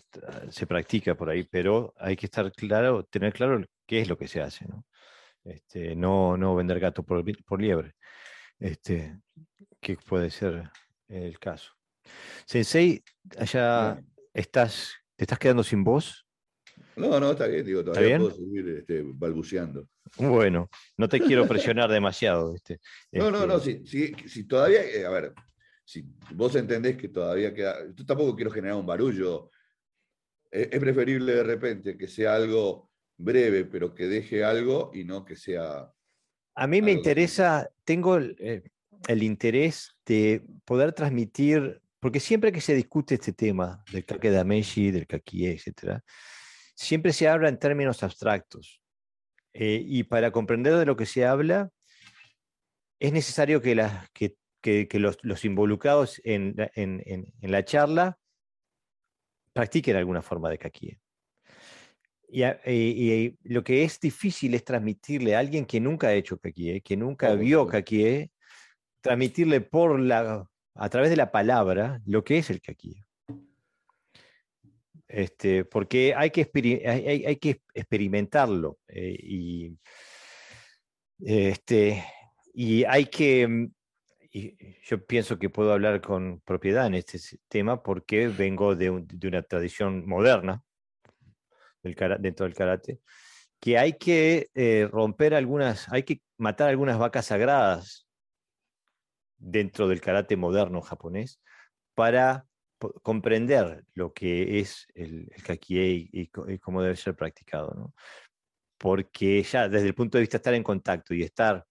[0.50, 4.28] se practica por ahí, pero hay que estar claro, tener claro qué es lo que
[4.28, 4.86] se hace, ¿no?
[5.44, 7.94] Este, no, no vender gato por, por liebre,
[8.60, 9.18] este,
[9.80, 10.70] que puede ser
[11.08, 11.74] el caso.
[12.46, 13.04] Sensei,
[13.38, 14.00] allá
[14.34, 16.26] estás, te estás quedando sin voz.
[16.96, 19.88] No, no, está bien, digo, todavía puedo seguir este, balbuceando.
[20.18, 22.54] Bueno, no te quiero presionar demasiado.
[23.12, 25.34] No, no, no, este si, si, todavía, eh, a ver,
[25.86, 29.50] si vos entendés que todavía queda, yo tampoco quiero generar un barullo,
[30.50, 35.36] es, preferible de repente que sea algo breve, pero que deje algo y no que
[35.36, 35.92] sea...
[36.56, 38.64] A mí me interesa, tengo eh,
[39.08, 44.92] el, interés de poder transmitir, porque siempre que se discute este tema del kake dameshi,
[44.92, 46.02] del kakie, etc.,
[46.82, 48.82] siempre se habla en términos abstractos.
[49.54, 51.70] Eh, y para comprender de lo que se habla,
[53.00, 53.76] es necesario que,
[54.94, 56.56] los, involucrados en,
[57.42, 58.18] la charla
[59.54, 61.00] practiquen alguna forma de kakie.
[62.30, 66.98] Y, lo que es difícil es transmitirle a alguien que nunca ha hecho kakie, que
[66.98, 68.32] nunca vio kakie,
[69.02, 73.06] transmitirle por la, a través de la palabra lo que es el kakie.
[75.14, 76.50] Este, porque hay que,
[76.88, 79.78] hay, que experimentarlo eh, y,
[81.20, 82.06] este,
[82.54, 83.74] y hay que, mm,
[84.84, 90.08] yo pienso que puedo hablar con propiedad en este tema porque vengo de, una tradición
[90.08, 90.64] moderna
[91.84, 93.02] del, dentro del karate,
[93.60, 98.08] que hay que eh, romper algunas, hay que matar algunas vacas sagradas
[99.38, 101.42] dentro del karate moderno japonés
[101.96, 102.46] para
[103.02, 106.28] comprender lo que es el, el y,
[106.60, 107.94] cómo debe ser practicado.
[108.78, 111.66] Porque ya desde el punto de vista de estar en contacto y estar,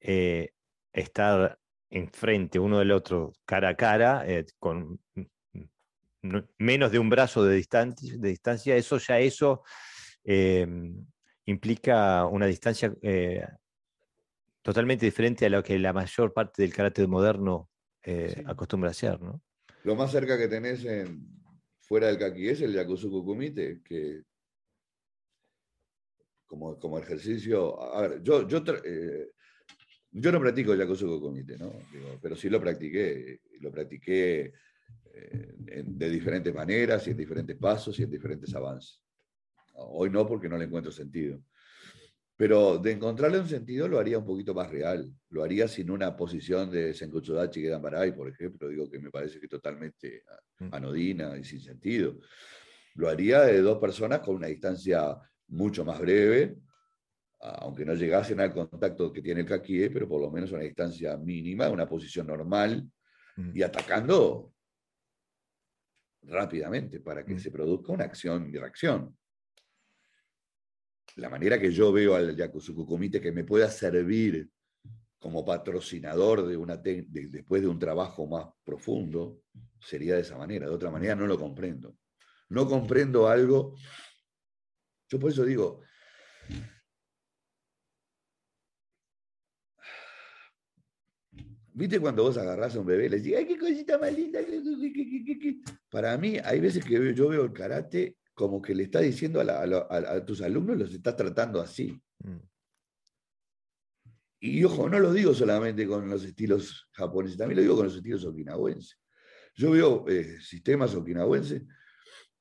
[0.00, 0.50] eh,
[0.92, 1.58] estar
[1.90, 5.00] enfrente uno del otro cara a cara, eh, con
[6.58, 9.62] menos de un brazo de distancia, de distancia eso ya eso
[10.22, 11.06] em,
[11.46, 13.44] implica una distancia eh,
[14.62, 17.70] Totalmente diferente a lo que la mayor parte del karate moderno
[18.02, 19.40] eh, acostumbra a hacer, ¿no?
[19.84, 21.26] Lo más cerca que tenés en,
[21.80, 24.22] fuera del kaki es el Yakusuku Kumite, que
[26.46, 29.30] como, como ejercicio, a ver, yo, yo, eh,
[30.10, 31.72] yo no practico Yakusuku Kumite, ¿no?
[32.20, 34.52] pero sí lo practiqué, lo practiqué
[35.12, 39.00] eh, de diferentes maneras y en diferentes pasos y en diferentes avances.
[39.74, 41.40] Hoy no porque no le encuentro sentido.
[42.40, 45.12] Pero de encontrarle un sentido lo haría un poquito más real.
[45.28, 49.46] Lo haría sin una posición de Senkuchudachi Gedambarai, por ejemplo, digo que me parece que
[49.46, 50.24] totalmente
[50.58, 50.68] mm.
[50.72, 52.16] anodina y sin sentido.
[52.94, 55.18] Lo haría de dos personas con una distancia
[55.48, 56.56] mucho más breve,
[57.40, 61.18] aunque no llegasen al contacto que tiene el Kakie, pero por lo menos una distancia
[61.18, 62.90] mínima, una posición normal,
[63.36, 63.50] mm.
[63.54, 64.54] y atacando
[66.22, 67.38] rápidamente para que mm.
[67.38, 69.14] se produzca una acción y reacción
[71.16, 74.48] la manera que yo veo al Yakusuku Komite que me pueda servir
[75.18, 79.42] como patrocinador de una después de un trabajo más profundo,
[79.80, 80.66] sería de esa manera.
[80.66, 81.94] De otra manera no lo comprendo.
[82.48, 83.74] No comprendo algo.
[85.08, 85.82] Yo por eso digo,
[91.72, 94.40] ¿Viste cuando vos agarrás a un bebé y le decís, ¡ay, qué cosita más linda!
[95.88, 100.24] Para mí, hay veces que yo veo el karate como que le está diciendo a,
[100.24, 102.02] tus alumnos, los estás tratando así.
[102.20, 102.38] Mm.
[104.40, 107.96] Y ojo, no lo digo solamente con los estilos japoneses, también lo digo con los
[107.96, 108.98] estilos okinawenses.
[109.56, 111.64] Yo veo eh, sistemas okinawenses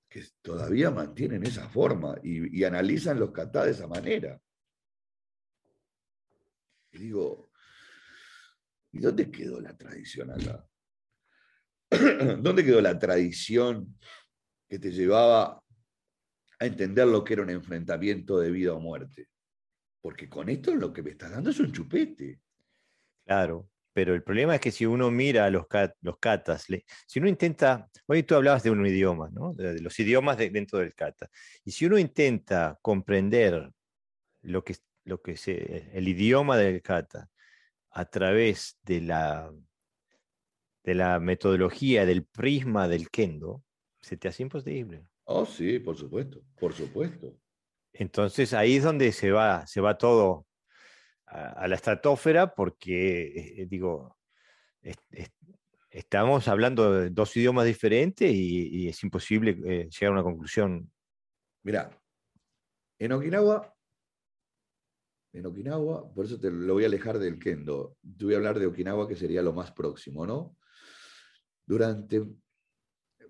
[0.07, 4.41] que todavía mantienen esa forma y, analizan los katas de esa manera.
[6.93, 7.51] Y digo,
[8.93, 10.65] ¿y dónde quedó la tradición acá?
[12.39, 13.99] ¿Dónde quedó la tradición
[14.69, 15.61] que te llevaba
[16.59, 19.27] a entender lo que era un enfrentamiento de vida o muerte.
[20.01, 22.41] Porque con esto lo que me estás dando es un chupete.
[23.25, 25.65] Claro, pero el problema es que si uno mira a los,
[26.01, 26.67] los katas,
[27.07, 29.53] si uno intenta, hoy tú hablabas de un idioma, ¿no?
[29.53, 31.29] de, los idiomas dentro del kata,
[31.63, 33.71] y si uno intenta comprender
[34.41, 35.35] lo que, lo que
[35.93, 37.29] el idioma del kata
[37.91, 39.51] a través de la,
[40.83, 43.63] de la metodología, del prisma del kendo,
[44.01, 45.05] se te hace imposible.
[45.31, 47.37] Oh, sí, por supuesto, por supuesto.
[47.93, 50.47] Entonces ahí es donde se va, se va todo
[51.27, 54.17] a, la estratosfera porque, eh, digo,
[55.91, 60.91] estamos hablando de dos idiomas diferentes y, es imposible eh, llegar a una conclusión.
[61.61, 61.91] Mira,
[62.97, 63.71] en Okinawa,
[65.33, 68.57] en Okinawa, por eso te lo voy a alejar del kendo, te voy a hablar
[68.57, 70.57] de Okinawa que sería lo más próximo, ¿no?
[71.67, 72.25] Durante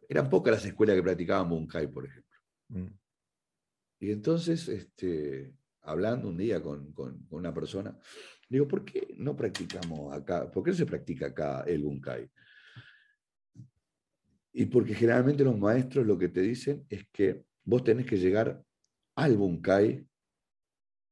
[0.09, 2.39] eran pocas las escuelas que practicaban Bunkai, por ejemplo.
[2.69, 2.87] Mm.
[3.99, 6.93] Y entonces, este, hablando un día con,
[7.29, 7.95] una persona,
[8.49, 10.49] digo, ¿por qué no practicamos acá?
[10.51, 12.29] ¿Por qué no se practica acá el Bunkai?
[14.53, 18.63] Y porque generalmente los maestros lo que te dicen es que vos tenés que llegar
[19.15, 20.07] al Bunkai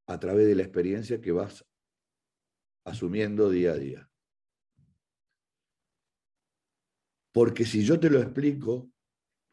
[0.08, 1.64] a través de la experiencia que vas
[2.84, 4.07] asumiendo día a día.
[7.38, 8.90] Porque si yo te lo explico,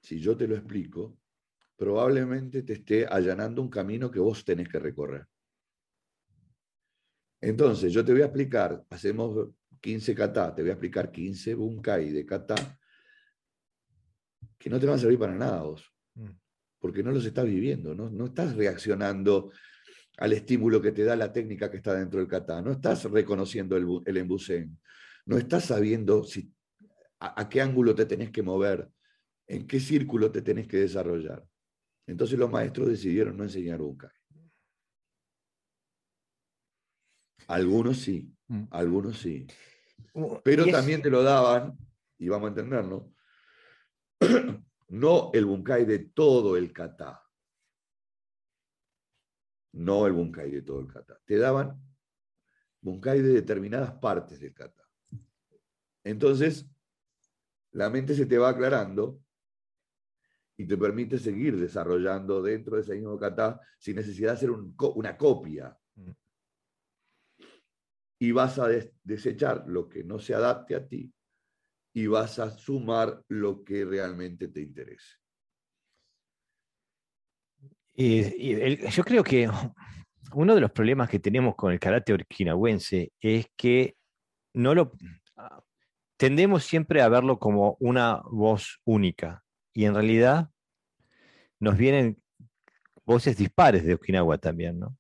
[0.01, 1.19] si yo te lo explico,
[1.77, 5.27] probablemente te esté allanando un camino que vos tenés que recorrer.
[7.43, 9.51] Entonces, yo te voy a explicar, hacemos
[9.83, 12.55] 15 kata, te voy a explicar 15 bunkai de kata,
[14.57, 16.31] que no te van a servir para nada vos, mm.
[16.79, 19.53] porque no los estás viviendo, no, no estás reaccionando
[20.17, 23.77] al estímulo que te da la técnica que está dentro del kata, no estás reconociendo
[23.77, 24.81] el, el embusen,
[25.27, 26.51] no estás sabiendo si
[27.21, 28.91] a, qué ángulo te tenés que mover,
[29.47, 31.47] en qué círculo te tenés que desarrollar.
[32.07, 34.11] Entonces los maestros decidieron no enseñar Bunkai.
[37.47, 38.65] Algunos sí, mm.
[38.71, 39.47] algunos sí.
[40.13, 41.77] Uh, Pero también te lo daban,
[42.19, 43.13] y vamos a entenderlo,
[44.89, 47.21] no el Bunkai de todo el kata.
[49.73, 51.21] No el Bunkai de todo el kata.
[51.25, 51.81] Te daban
[52.81, 54.85] Bunkai de determinadas partes del kata.
[56.05, 56.69] Entonces,
[57.75, 59.21] la mente se te va aclarando
[60.57, 65.17] y te permite seguir desarrollando dentro de ese mismo kata sin necesidad de hacer una
[65.17, 65.77] copia.
[65.97, 66.11] Mm.
[68.21, 68.69] Y vas a
[69.03, 71.13] desechar lo que no se adapte a ti
[71.93, 75.17] y vas a sumar lo que realmente te interese.
[77.97, 79.49] Y, yo creo que
[80.33, 83.97] uno de los problemas que tenemos con el karate orquinahuense es que
[84.55, 84.93] no lo
[86.25, 89.45] tendemos siempre a verlo como una voz única
[89.75, 90.49] y en realidad
[91.61, 92.17] nos vienen
[93.05, 94.97] voces dispares de Okinawa también, ¿no?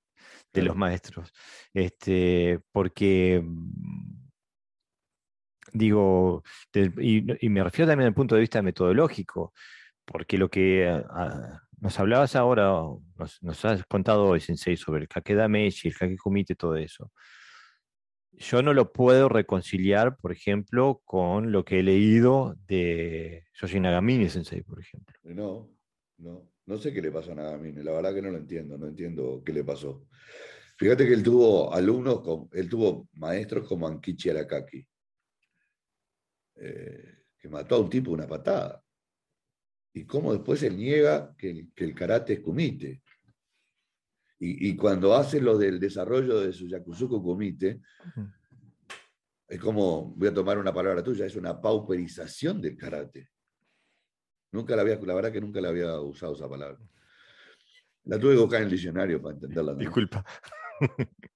[0.53, 1.33] de los maestros.
[1.73, 3.43] Este, porque,
[5.73, 6.43] digo,
[6.75, 9.55] y, me refiero también al punto de vista metodológico,
[10.05, 12.71] porque lo que ah, nos hablabas ahora,
[13.41, 17.11] nos, has contado hoy, Sensei, sobre el Kakedameshi, el Kakekumite, todo eso.
[18.39, 24.29] Yo no lo puedo reconciliar, por ejemplo, con lo que he leído de Yoshi Nagamine
[24.29, 25.15] Sensei, por ejemplo.
[25.23, 25.71] No,
[26.19, 28.87] no, no sé qué le pasó a Nagamine, la verdad que no lo entiendo, no
[28.87, 30.07] entiendo qué le pasó.
[30.77, 34.85] Fíjate que él tuvo alumnos, él tuvo maestros como Ankichi Arakaki,
[36.57, 38.85] eh, que mató a un tipo una patada
[39.95, 43.03] y cómo después él niega que el, karate es kumite.
[44.47, 47.81] Y, cuando hace lo del desarrollo de su Yakuzuko kumite,
[49.49, 53.31] es como, voy a tomar una palabra tuya, es una pauperización del karate.
[54.53, 56.79] Nunca la había, la verdad que nunca la había usado esa palabra.
[58.05, 59.75] La tuve que buscar en el diccionario para entenderla.
[59.75, 60.25] Disculpa.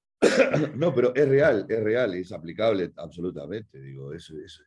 [0.74, 3.80] No, pero es real, es real, es aplicable absolutamente.
[3.80, 4.64] Digo, eso, eso,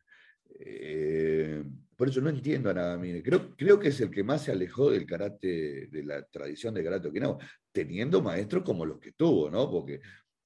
[0.64, 1.64] eh,
[1.96, 3.22] por eso no entiendo a Nagamine.
[3.22, 6.82] Creo, creo que es el que más se alejó del karate, de la tradición de
[6.82, 7.38] karate okinawa,
[7.70, 9.70] teniendo maestros como los que tuvo, ¿no?
[9.70, 10.00] Porque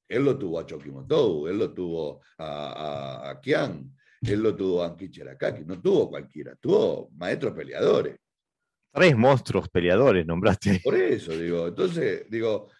[0.09, 3.93] él lo tuvo a Chokimoto, él lo tuvo a, a, Kian,
[4.23, 8.17] él lo tuvo a Ankichi Arakaki, no tuvo cualquiera, tuvo maestros peleadores.
[8.93, 10.81] Tres monstruos peleadores nombraste.
[10.83, 12.71] Por eso, digo, entonces, digo,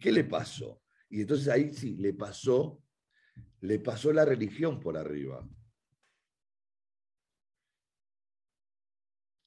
[0.00, 0.82] ¿qué le pasó?
[1.08, 2.80] Y entonces ahí sí, le pasó,
[3.60, 5.46] le pasó la religión por arriba.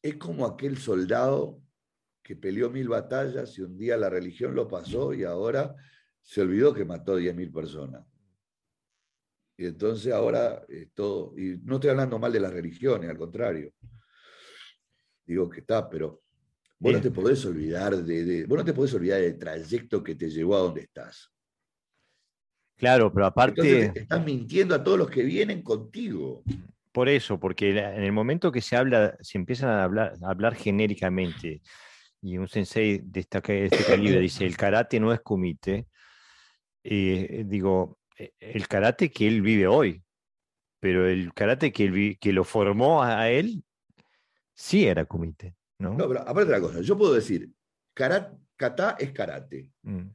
[0.05, 1.59] Es como aquel soldado
[2.21, 5.75] que peleó mil batallas y un día la religión lo pasó y ahora
[6.21, 8.05] se olvidó que mató 10.000 personas.
[9.57, 13.73] Y entonces ahora todo, y no estoy hablando mal de las religiones, al contrario.
[15.25, 16.21] Digo que está, pero
[16.77, 20.29] vos no te podés olvidar de, vos no te podés olvidar del trayecto que te
[20.29, 21.33] llevó a donde estás.
[22.77, 23.91] Claro, pero aparte.
[23.95, 26.43] estás mintiendo a todos los que vienen contigo.
[26.95, 30.55] Por eso, porque en el momento que se habla, se empiezan a hablar, a hablar
[30.55, 31.61] genéricamente,
[32.21, 33.41] y un sensei de, este
[33.85, 35.89] calibre dice, el karate no es kumite,
[36.85, 40.01] eh, digo, e, el karate que él vive hoy,
[40.79, 43.61] pero el karate que, él, que lo formó a él,
[44.53, 45.53] sí era kumite.
[45.79, 45.95] ¿no?
[45.95, 47.51] no, pero aparte de la cosa, yo puedo decir,
[47.93, 50.07] karate, kata es karate, mm.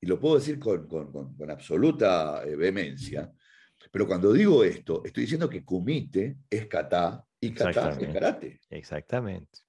[0.00, 3.32] y lo puedo decir con, con, con absoluta eh, vehemencia,
[3.94, 8.60] pero cuando digo esto, estoy diciendo que kumite es kata y kata es karate.
[8.68, 9.60] Exactamente.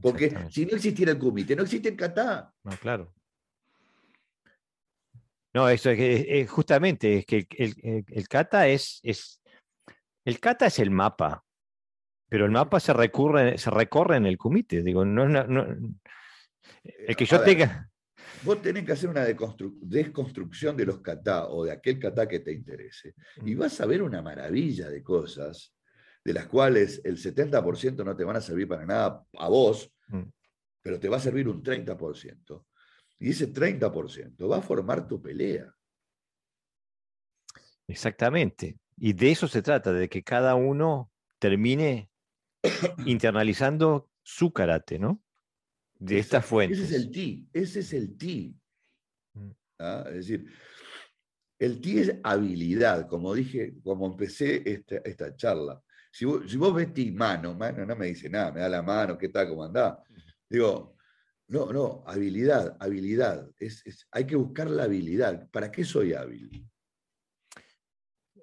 [0.00, 2.50] Porque si no existiera el kumite, no existe el kata.
[2.64, 3.14] No, claro.
[5.52, 9.42] No, eso es, justamente, es que el, kata es, es,
[10.24, 11.44] el kata es el mapa,
[12.26, 14.82] pero el mapa se recurre, se recorre en el kumite.
[14.82, 15.66] Digo, no, no,
[16.82, 17.90] el que yo tenga,
[18.42, 22.52] vos tenés que hacer una desconstrucción de los kata o de aquel kata que te
[22.52, 23.14] interese.
[23.44, 23.58] Y mm.
[23.58, 25.74] vas a ver una maravilla de cosas
[26.24, 30.22] de las cuales el 70% no te van a servir para nada a vos, mm.
[30.82, 32.64] pero te va a servir un 30%.
[33.20, 35.74] Y ese 30% va a formar tu pelea.
[37.86, 38.76] Exactamente.
[38.96, 42.10] Y de eso se trata, de que cada uno termine
[43.06, 45.22] internalizando su karate, ¿no?
[45.98, 46.74] De esta fuente.
[46.74, 48.56] Ese es el ti, ese es el ti.
[49.34, 49.50] Mm.
[49.78, 50.04] ¿Ah?
[50.08, 50.46] Es decir,
[51.58, 55.82] el ti es habilidad, como dije, como empecé esta, esta charla.
[56.10, 58.82] Si vos, si vos, ves ti mano, mano no me dice nada, me da la
[58.82, 59.98] mano, ¿qué tal, cómo andás?
[60.48, 60.96] Digo,
[61.48, 63.50] no, no, habilidad, habilidad.
[63.58, 65.48] Es, hay que buscar la habilidad.
[65.50, 66.66] ¿Para qué soy hábil?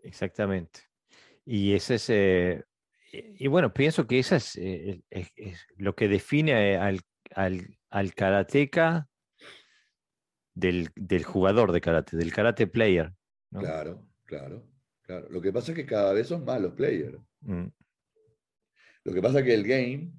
[0.03, 0.81] Exactamente.
[1.45, 2.63] Y ese es, eh,
[3.11, 7.01] y bueno, pienso que eso es, eh, es, lo que define al
[7.35, 9.09] al, al karateca
[10.53, 10.89] del,
[11.23, 13.13] jugador de karate, del karate player.
[13.51, 14.65] Claro, claro,
[15.01, 15.27] claro.
[15.29, 17.19] Lo que pasa es que cada vez son más los players.
[17.41, 17.67] Mm.
[19.03, 20.13] Lo que pasa es que el game,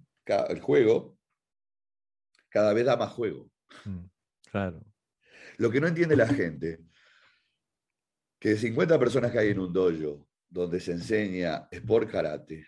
[0.49, 1.19] el juego,
[2.51, 3.51] cada vez da más juego.
[3.85, 4.05] Mm,
[4.51, 4.85] claro.
[5.57, 6.85] Lo que no entiende la gente,
[8.39, 12.67] que de 50 personas que hay en un dojo donde se enseña sport karate,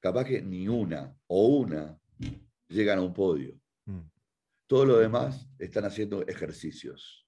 [0.00, 2.00] capaz que ni una o una
[2.68, 3.60] llegan a un podio.
[3.84, 4.08] Mm.
[4.66, 7.26] Todo lo demás están haciendo ejercicios.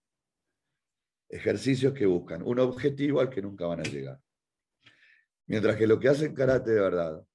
[1.29, 4.21] Ejercicios que buscan un objetivo al que nunca van a llegar.
[5.47, 7.27] Mientras que lo que hacen karate de verdad,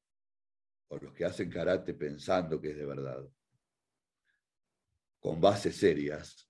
[0.89, 3.24] o los que hacen karate pensando que es de verdad,
[5.20, 6.49] con bases serias,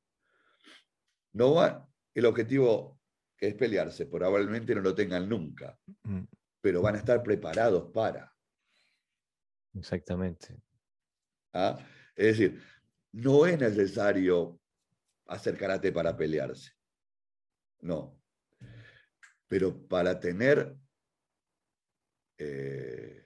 [1.34, 3.00] no van, el objetivo
[3.38, 6.24] que es pelearse, probablemente no lo tengan nunca, mm.
[6.60, 8.34] pero van a estar preparados para.
[9.76, 10.62] Exactamente.
[11.54, 11.78] ¿Ah?
[12.16, 12.62] Es decir,
[13.12, 14.60] no es necesario
[15.28, 16.72] hacer karate para pelearse.
[17.82, 18.20] No.
[19.48, 20.76] Pero para tener,
[22.38, 23.26] eh,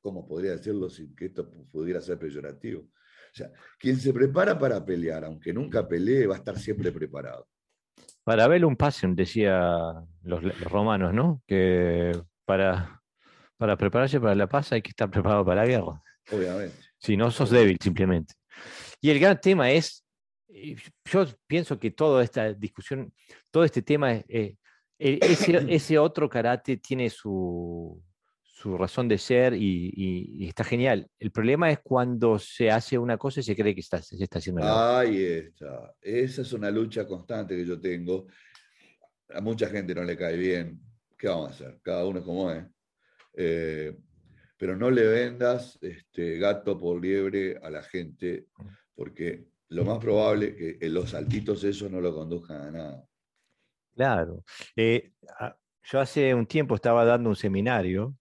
[0.00, 2.82] ¿cómo podría decirlo sin que esto pudiera ser peyorativo?
[2.82, 7.48] O sea, quien se prepara para pelear, aunque nunca pelee, va a estar siempre preparado.
[8.24, 11.42] Para un Passion, decía los, romanos, ¿no?
[11.46, 12.12] Que
[12.44, 13.02] para,
[13.56, 16.02] para prepararse para la paz hay que estar preparado para la guerra.
[16.30, 16.76] Obviamente.
[16.98, 18.34] Si no, sos débil simplemente.
[19.00, 20.04] Y el gran tema es,
[21.04, 23.12] yo pienso que toda esta discusión,
[23.50, 24.56] todo este tema, eh,
[24.98, 28.00] ese, otro karate tiene su,
[28.42, 31.08] su razón de ser y, está genial.
[31.18, 34.38] El problema es cuando se hace una cosa y se cree que está, se está
[34.38, 35.94] haciendo la Ahí está.
[36.00, 38.28] Esa es una lucha constante que yo tengo.
[39.30, 40.80] A mucha gente no le cae bien.
[41.18, 41.80] ¿Qué vamos a hacer?
[41.82, 42.64] Cada uno es como es.
[43.34, 43.96] Eh,
[44.62, 48.46] pero no le vendas este, gato por liebre a la gente,
[48.94, 53.08] porque lo más probable es que los saltitos esos no lo conduzcan a nada.
[53.92, 54.44] Claro.
[54.76, 55.14] Eh,
[55.82, 58.14] yo hace un tiempo estaba dando un seminario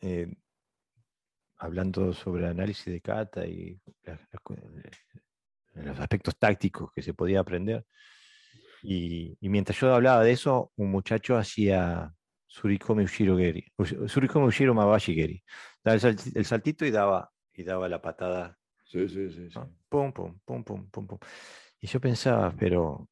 [0.00, 0.34] eh,
[1.58, 3.80] hablando sobre análisis de kata y
[5.74, 7.86] los aspectos tácticos que se podía aprender.
[8.82, 12.12] Y, mientras yo hablaba de eso, un muchacho hacía
[12.50, 13.64] Surikomi Ushiro Geri,
[14.08, 15.42] Surikomi Ushiro Mabashi Geri.
[15.84, 15.96] Daba
[16.34, 18.58] el, saltito y daba, y daba la patada.
[18.84, 19.48] Sí, sí, sí.
[19.88, 21.18] Pum, pum, pum, pum, pum, pum.
[21.80, 23.08] Y yo pensaba, pero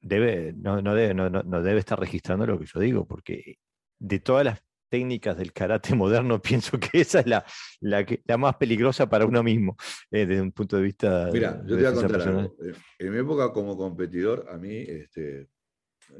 [0.00, 3.56] debe, no, no, debe, no, no, debe estar registrando lo que yo digo, porque
[3.98, 7.44] de todas las técnicas del karate moderno, pienso que esa es la,
[7.80, 9.76] la, la más peligrosa para uno mismo,
[10.12, 11.28] eh, desde un punto de vista.
[11.32, 12.56] Mira, yo te voy a contar algo.
[12.62, 15.48] Eh, en mi época como competidor, a mí este,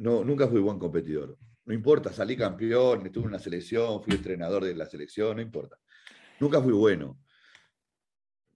[0.01, 1.39] no, nunca fui buen competidor.
[1.67, 5.79] No importa, salí campeón, estuve en una selección, fui entrenador de la selección, no importa.
[6.41, 7.19] Nunca fui bueno.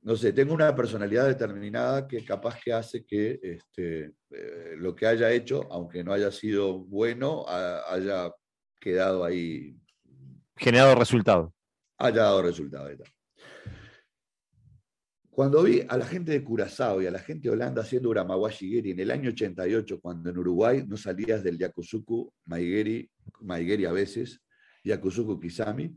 [0.03, 5.07] No sé, tengo una personalidad determinada que capaz que hace que este, eh, lo que
[5.07, 8.33] haya hecho, aunque no haya sido bueno, haya
[8.81, 9.77] quedado ahí
[10.59, 11.55] generado resultado.
[11.99, 12.89] Haya dado resultado.
[15.39, 18.71] Cuando vi a la gente de Curazao y a la gente de Holanda haciendo Uramawashi
[18.73, 23.09] Geri en el año 88, cuando en Uruguay no salías del Yakusuku Maigeri,
[23.43, 24.43] Maigeri a veces,
[24.83, 25.95] Yakusuku Kisami,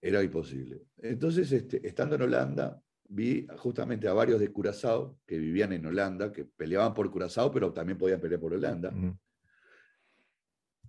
[0.00, 0.82] era imposible.
[0.98, 6.30] Entonces, este, estando en Holanda, vi justamente a varios de Curazao que vivían en Holanda,
[6.30, 8.92] que peleaban por Curazao, pero también podían pelear por Holanda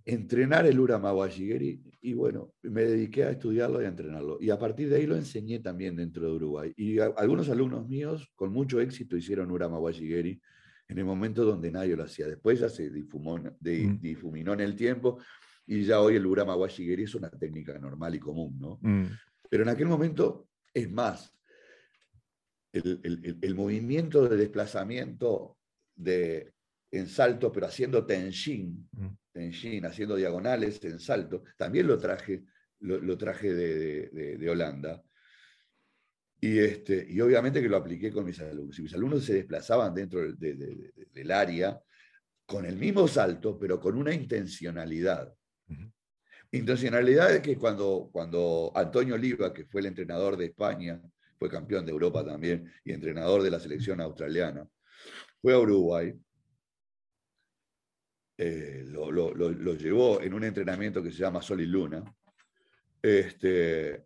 [0.04, 4.38] entrenar el Urama Washigeri y bueno, me dediqué a estudiarlo y a entrenarlo.
[4.40, 6.72] Y a partir de ahí lo enseñé también dentro de Uruguay.
[6.76, 10.40] Y algunos alumnos míos con mucho éxito hicieron Urama Washigeri
[10.88, 12.26] en el momento donde nadie lo hacía.
[12.26, 14.00] Después ya se difumó, mm.
[14.00, 15.20] difuminó en el tiempo
[15.66, 18.78] y ya hoy el Urama Washigeri es una técnica normal y común, ¿no?
[18.82, 19.06] Mm.
[19.48, 21.36] Pero en aquel momento, es más,
[22.72, 25.58] el, el movimiento de desplazamiento
[25.94, 26.52] de,
[26.90, 32.44] en salto, pero haciendo tenshin, mm en haciendo diagonales en salto, también lo traje,
[32.80, 35.02] lo, traje de, Holanda.
[36.40, 38.78] Y, este, y obviamente que lo apliqué con mis alumnos.
[38.78, 41.80] Y mis alumnos se desplazaban dentro del área
[42.44, 45.32] con el mismo salto, pero con una intencionalidad.
[46.50, 51.00] Intencionalidad es que cuando, cuando Antonio Oliva, que fue el entrenador de España,
[51.38, 54.68] fue campeón de Europa también y entrenador de la selección australiana,
[55.40, 56.14] fue a Uruguay
[58.44, 62.02] eh, lo, llevó en un entrenamiento que se llama Sol y Luna.
[63.00, 64.04] Este,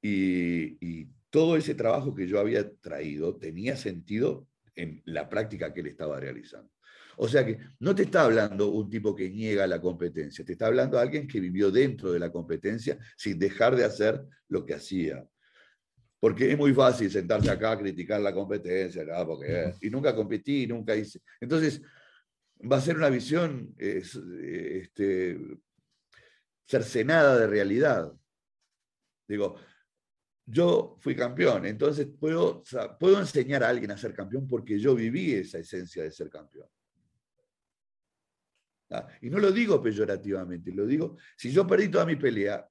[0.00, 4.46] y, todo ese trabajo que yo había traído tenía sentido
[4.76, 6.70] en la práctica que él estaba realizando.
[7.16, 10.66] O sea que no te está hablando un tipo que niega la competencia, te está
[10.66, 15.26] hablando alguien que vivió dentro de la competencia sin dejar de hacer lo que hacía.
[16.20, 20.94] Porque es muy fácil sentarse acá a criticar la competencia, Porque, y nunca competí, nunca
[20.94, 21.20] hice.
[21.40, 21.80] Entonces,
[22.70, 25.38] va a ser una visión este,
[26.64, 28.12] cercenada de realidad.
[29.26, 29.56] Digo,
[30.44, 32.62] yo fui campeón, entonces puedo,
[32.98, 36.68] puedo enseñar a alguien a ser campeón porque yo viví esa esencia de ser campeón.
[38.90, 39.08] ¿Ah?
[39.22, 42.68] Y no lo digo peyorativamente, lo digo, si yo perdí toda mi pelea,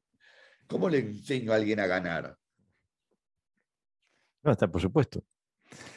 [0.68, 2.38] ¿cómo le enseño a alguien a ganar?
[4.44, 5.24] No, está por supuesto.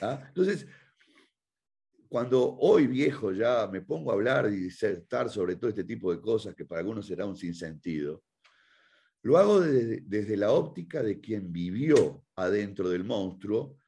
[0.00, 0.22] ¿Ah?
[0.28, 0.66] Entonces,
[2.14, 6.20] cuando hoy viejo ya me pongo a hablar y disertar sobre todo este tipo de
[6.20, 8.22] cosas que para algunos será un sinsentido,
[9.22, 13.78] lo hago desde, la óptica de quien vivió adentro del monstruo,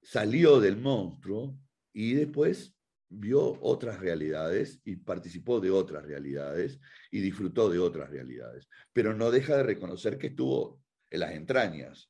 [0.00, 1.58] salió del monstruo
[1.92, 2.76] y después
[3.08, 6.78] vio otras realidades y participó de otras realidades
[7.10, 8.68] y disfrutó de otras realidades.
[8.92, 10.80] Pero no deja de reconocer que estuvo
[11.10, 12.08] en las entrañas.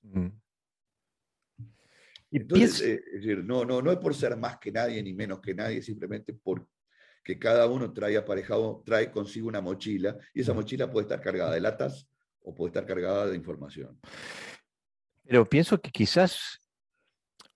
[2.31, 5.41] Entonces, eh, es decir, no, no, no es por ser más que nadie ni menos
[5.41, 10.91] que nadie, simplemente porque cada uno trae aparejado, trae consigo una mochila y esa mochila
[10.91, 12.09] puede estar cargada de latas
[12.41, 13.99] o puede estar cargada de información.
[15.25, 16.61] Pero pienso que quizás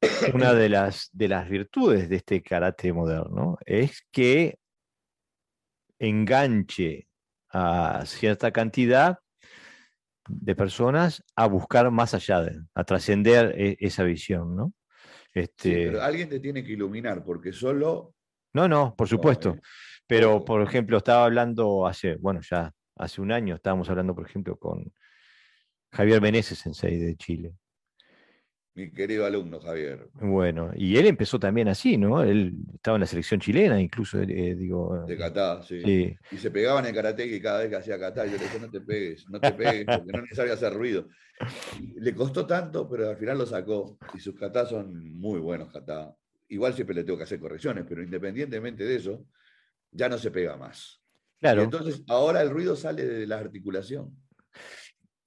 [0.34, 4.58] una de las, de las virtudes de este karate moderno es que
[5.98, 7.08] enganche
[7.50, 9.18] a cierta cantidad
[10.28, 14.72] de personas a buscar más allá, de, a trascender e, esa visión, ¿no?
[15.34, 15.86] Este...
[15.86, 18.14] pero alguien te tiene que iluminar, porque solo...
[18.54, 19.56] No, no, por supuesto.
[20.06, 24.56] pero, por ejemplo, estaba hablando hace, bueno, ya hace un año, estábamos hablando, por ejemplo,
[24.56, 24.92] con
[25.90, 27.54] Javier Meneses, sensei de Chile.
[28.74, 30.08] Mi querido alumno Javier.
[30.14, 32.22] Bueno, y él empezó también así, ¿no?
[32.22, 35.04] Él estaba en la selección chilena, incluso, eh, digo.
[35.06, 36.16] De Catá, sí.
[36.30, 38.70] Y se pegaban en karate y cada vez que hacía Catá, yo le decía, no
[38.70, 41.06] te pegues, no te pegues, porque no es necesario hacer ruido.
[41.96, 43.98] Le costó tanto, pero al final lo sacó.
[44.14, 46.16] Y sus Catá son muy buenos Catá.
[46.48, 49.26] Igual siempre le tengo que hacer correcciones, pero independientemente de eso,
[49.90, 51.02] ya no se pega más.
[51.40, 51.60] Claro.
[51.60, 54.16] Y entonces ahora el ruido sale de la articulación.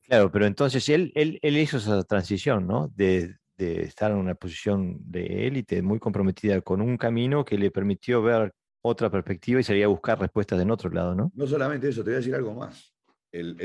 [0.07, 1.11] Claro, pero entonces él,
[1.41, 2.89] hizo esa transición, ¿no?
[2.95, 8.21] De, estar en una posición de élite muy comprometida con un camino que le permitió
[8.21, 11.31] ver otra perspectiva y sería buscar respuestas en otro lado, ¿no?
[11.33, 12.93] No solamente eso, te voy a decir algo más.
[13.31, 13.55] Em,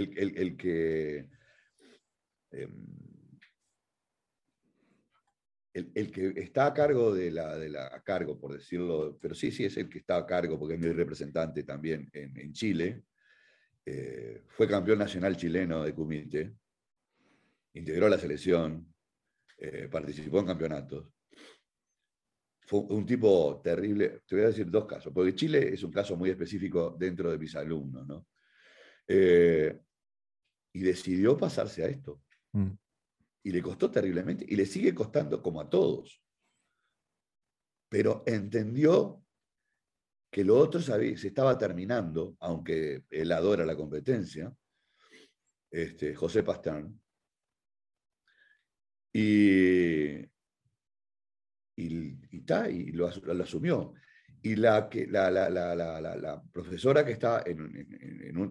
[5.75, 9.51] el, que está a cargo de la, de la, a cargo, por decirlo, pero sí,
[9.51, 13.03] sí es el que está a cargo, porque es mi representante también en Chile,
[13.85, 16.55] eh, fue campeón nacional chileno de Cumite,
[17.74, 18.93] integró la selección,
[19.59, 21.07] eh, participó en campeonatos.
[22.66, 24.23] Fue un tipo terrible.
[24.27, 27.39] Te voy a decir dos casos, porque Chile es un caso muy específico dentro de
[27.39, 28.27] mis alumnos, ¿no?
[29.07, 29.77] Eh,
[30.73, 32.23] y decidió pasarse a esto.
[32.52, 32.70] Mm.
[33.43, 36.23] Y le costó terriblemente, y le sigue costando como a todos.
[37.89, 39.24] Pero entendió
[40.31, 44.52] que lo otro se estaba terminando, aunque él adora la competencia,
[45.70, 47.01] este, José Pastán,
[49.12, 50.20] y,
[51.77, 53.09] y, y, lo,
[53.43, 53.94] asumió.
[54.43, 57.89] Y la, la, la, la profesora que está en,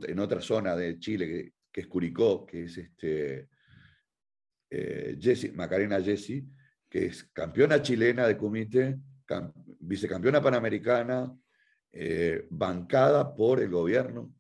[0.06, 3.48] en, otra zona de Chile, que, es Curicó, que es este,
[4.70, 6.46] eh, Macarena Jessie,
[6.90, 9.00] que es campeona chilena de comité,
[9.80, 11.34] vicecampeona panamericana,
[11.92, 14.34] eh, bancada por el gobierno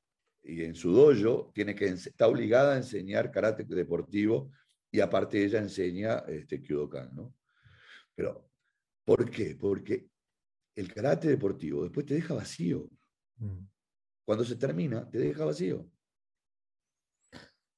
[0.43, 4.51] y en su dojo tiene que, está obligada a enseñar karate deportivo
[4.91, 7.35] y aparte ella enseña este, Kyudokan, ¿no?
[8.15, 8.49] Pero,
[9.05, 9.55] ¿por qué?
[9.55, 10.07] Porque
[10.75, 12.89] el karate deportivo después te deja vacío.
[13.37, 13.65] Mm.
[14.25, 15.89] Cuando se termina, te deja vacío.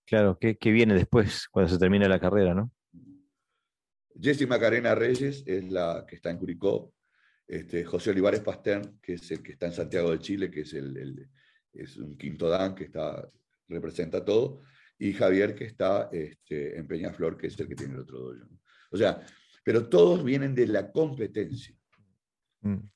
[0.05, 2.71] Claro, ¿qué, viene después cuando se termina la carrera, no?
[4.19, 6.93] Jessie Macarena Reyes es la que está en Curicó,
[7.51, 10.73] este, José Olivares Pastern, que es el que está en Santiago de Chile, que es,
[10.73, 11.29] el,
[11.73, 13.29] es un quinto dan que está,
[13.67, 14.61] representa todo,
[14.97, 18.47] y Javier, que está este, en Peñaflor, que es el que tiene el otro dojo.
[18.91, 19.21] O sea,
[19.65, 21.75] pero todos vienen de la competencia.
[22.61, 22.87] Mm.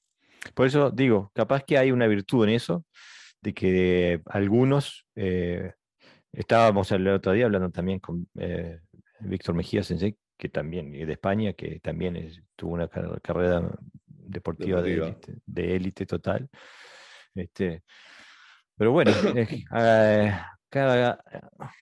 [0.53, 2.85] Por eso digo, capaz que hay una virtud en eso,
[3.41, 5.73] de que algunos, eh,
[6.31, 8.79] estábamos el otro día hablando también con eh,
[9.19, 13.69] Víctor Mejía Sensei, que también, de España, que también tuvo una carrera
[14.27, 16.49] deportiva, de élite total.
[17.33, 17.83] Este,
[18.77, 19.11] pero bueno,
[19.75, 20.37] eh,
[20.69, 21.23] cada,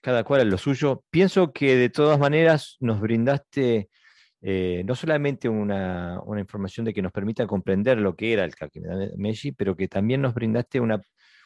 [0.02, 1.04] cada cual es lo suyo.
[1.10, 3.88] Pienso que de todas maneras nos brindaste
[4.46, 8.52] eh, no solamente una, una, información de que nos permita comprender lo que era el
[9.16, 11.00] Messi, pero que también nos brindaste una,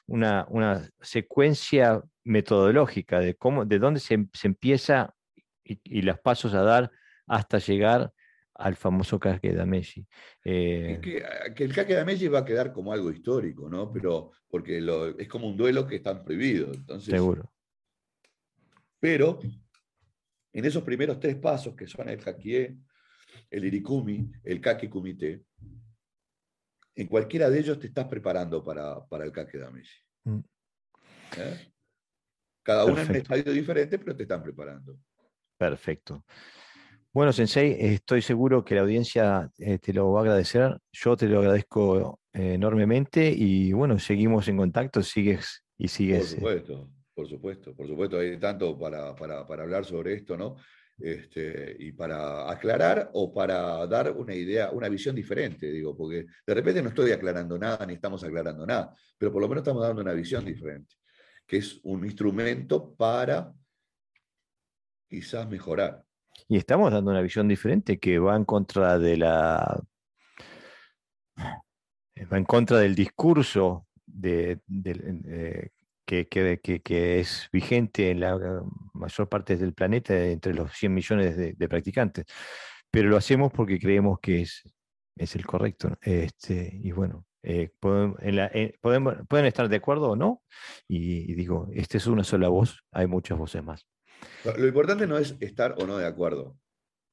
[0.07, 5.15] una, una secuencia metodológica de, cómo, de dónde se, se empieza
[5.63, 6.91] y, y, los pasos a dar
[7.29, 8.13] hasta llegar
[8.59, 10.07] al famoso Kake Dameji.
[10.45, 13.93] Eh, que, ah, que, el Kake Dameji va a quedar como algo histórico, ¿no?
[13.93, 16.73] Pero porque lo, es como un duelo que está prohibido.
[16.73, 17.51] Entonces, Seguro.
[19.01, 19.39] Pero
[20.53, 22.77] en esos primeros tres pasos, que son el Kakie,
[23.49, 25.45] el Irikumi, el Kake Kumite,
[26.97, 30.03] en cualquiera de ellos te estás preparando para, para el Kake Dameji.
[30.25, 30.41] Mm.
[31.37, 31.73] ¿Eh?
[32.65, 34.99] Cada uno en un estadio diferente, pero te están preparando.
[35.57, 36.25] Perfecto.
[37.13, 40.79] Bueno, Sensei, estoy seguro que la audiencia eh, te lo va a agradecer.
[40.93, 46.35] Yo te lo agradezco eh, enormemente y bueno, seguimos en contacto, sigues y sigues.
[46.35, 46.59] Por eh.
[46.59, 50.57] supuesto, por supuesto, por supuesto, hay tanto para, para, para hablar sobre esto, ¿no?
[50.99, 56.55] Este, y para aclarar o para dar una idea, una visión diferente, digo, porque de
[56.55, 60.03] repente no estoy aclarando nada ni estamos aclarando nada, pero por lo menos estamos dando
[60.03, 60.97] una visión diferente,
[61.47, 63.53] que es un instrumento para
[65.09, 66.05] quizás mejorar
[66.47, 69.83] Y estamos dando una visión diferente que va en contra de la
[71.37, 75.71] va en contra del discurso de, eh,
[76.05, 78.63] que, que, es vigente en la
[78.95, 82.27] mayor parte del planeta entre los 100 millones de, practicantes.
[82.91, 84.63] Pero lo hacemos porque creemos que es,
[85.17, 85.97] es el correcto.
[86.01, 88.15] Este, y bueno, eh, pueden,
[89.29, 90.43] pueden, estar de acuerdo o no.
[90.89, 93.87] Y, digo, esta es una sola voz, hay muchas voces más.
[94.57, 96.57] Lo importante no es estar o no de acuerdo,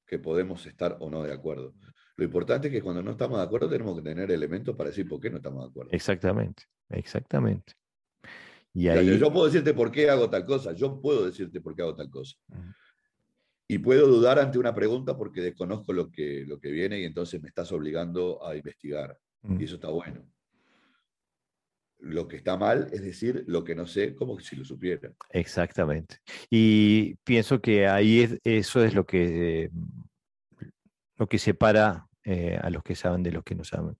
[0.05, 1.73] que podemos estar o no de acuerdo.
[2.17, 5.07] Lo importante es que cuando no estamos de acuerdo tenemos que tener elementos para decir
[5.07, 5.91] por qué no estamos de acuerdo.
[5.91, 7.73] Exactamente, exactamente.
[8.73, 9.17] Y ahí...
[9.17, 12.09] yo, puedo decirte por qué hago tal cosa, yo puedo decirte por qué hago tal
[12.09, 12.35] cosa.
[13.67, 17.41] Y puedo dudar ante una pregunta porque desconozco lo que, lo que viene y entonces
[17.41, 19.17] me estás obligando a investigar.
[19.59, 20.25] Y eso está bueno.
[22.05, 25.11] Lo que está mal es decir lo que no sé como si lo supiera.
[25.31, 26.17] Exactamente.
[26.49, 29.71] Y pienso que ahí eso es lo que
[31.17, 33.97] lo que separa eh, a los que saben de los que no saben.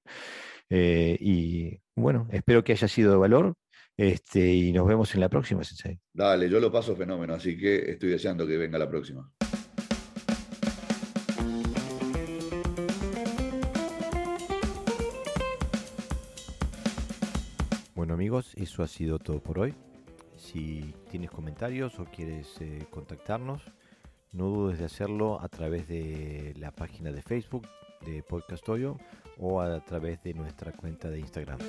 [0.70, 3.56] Eh, y bueno, espero que haya sido de valor
[3.98, 6.00] este, y nos vemos en la próxima, Sensei.
[6.14, 9.32] Dale, yo lo paso fenómeno, así que estoy deseando que venga la próxima.
[18.16, 19.76] Amigos, eso ha sido todo por hoy.
[20.38, 23.62] Si tienes comentarios o quieres eh, contactarnos,
[24.32, 27.68] no dudes de hacerlo a través de la página de Facebook
[28.06, 28.98] de Podcast Oyo
[29.38, 31.60] o a través de nuestra cuenta de Instagram.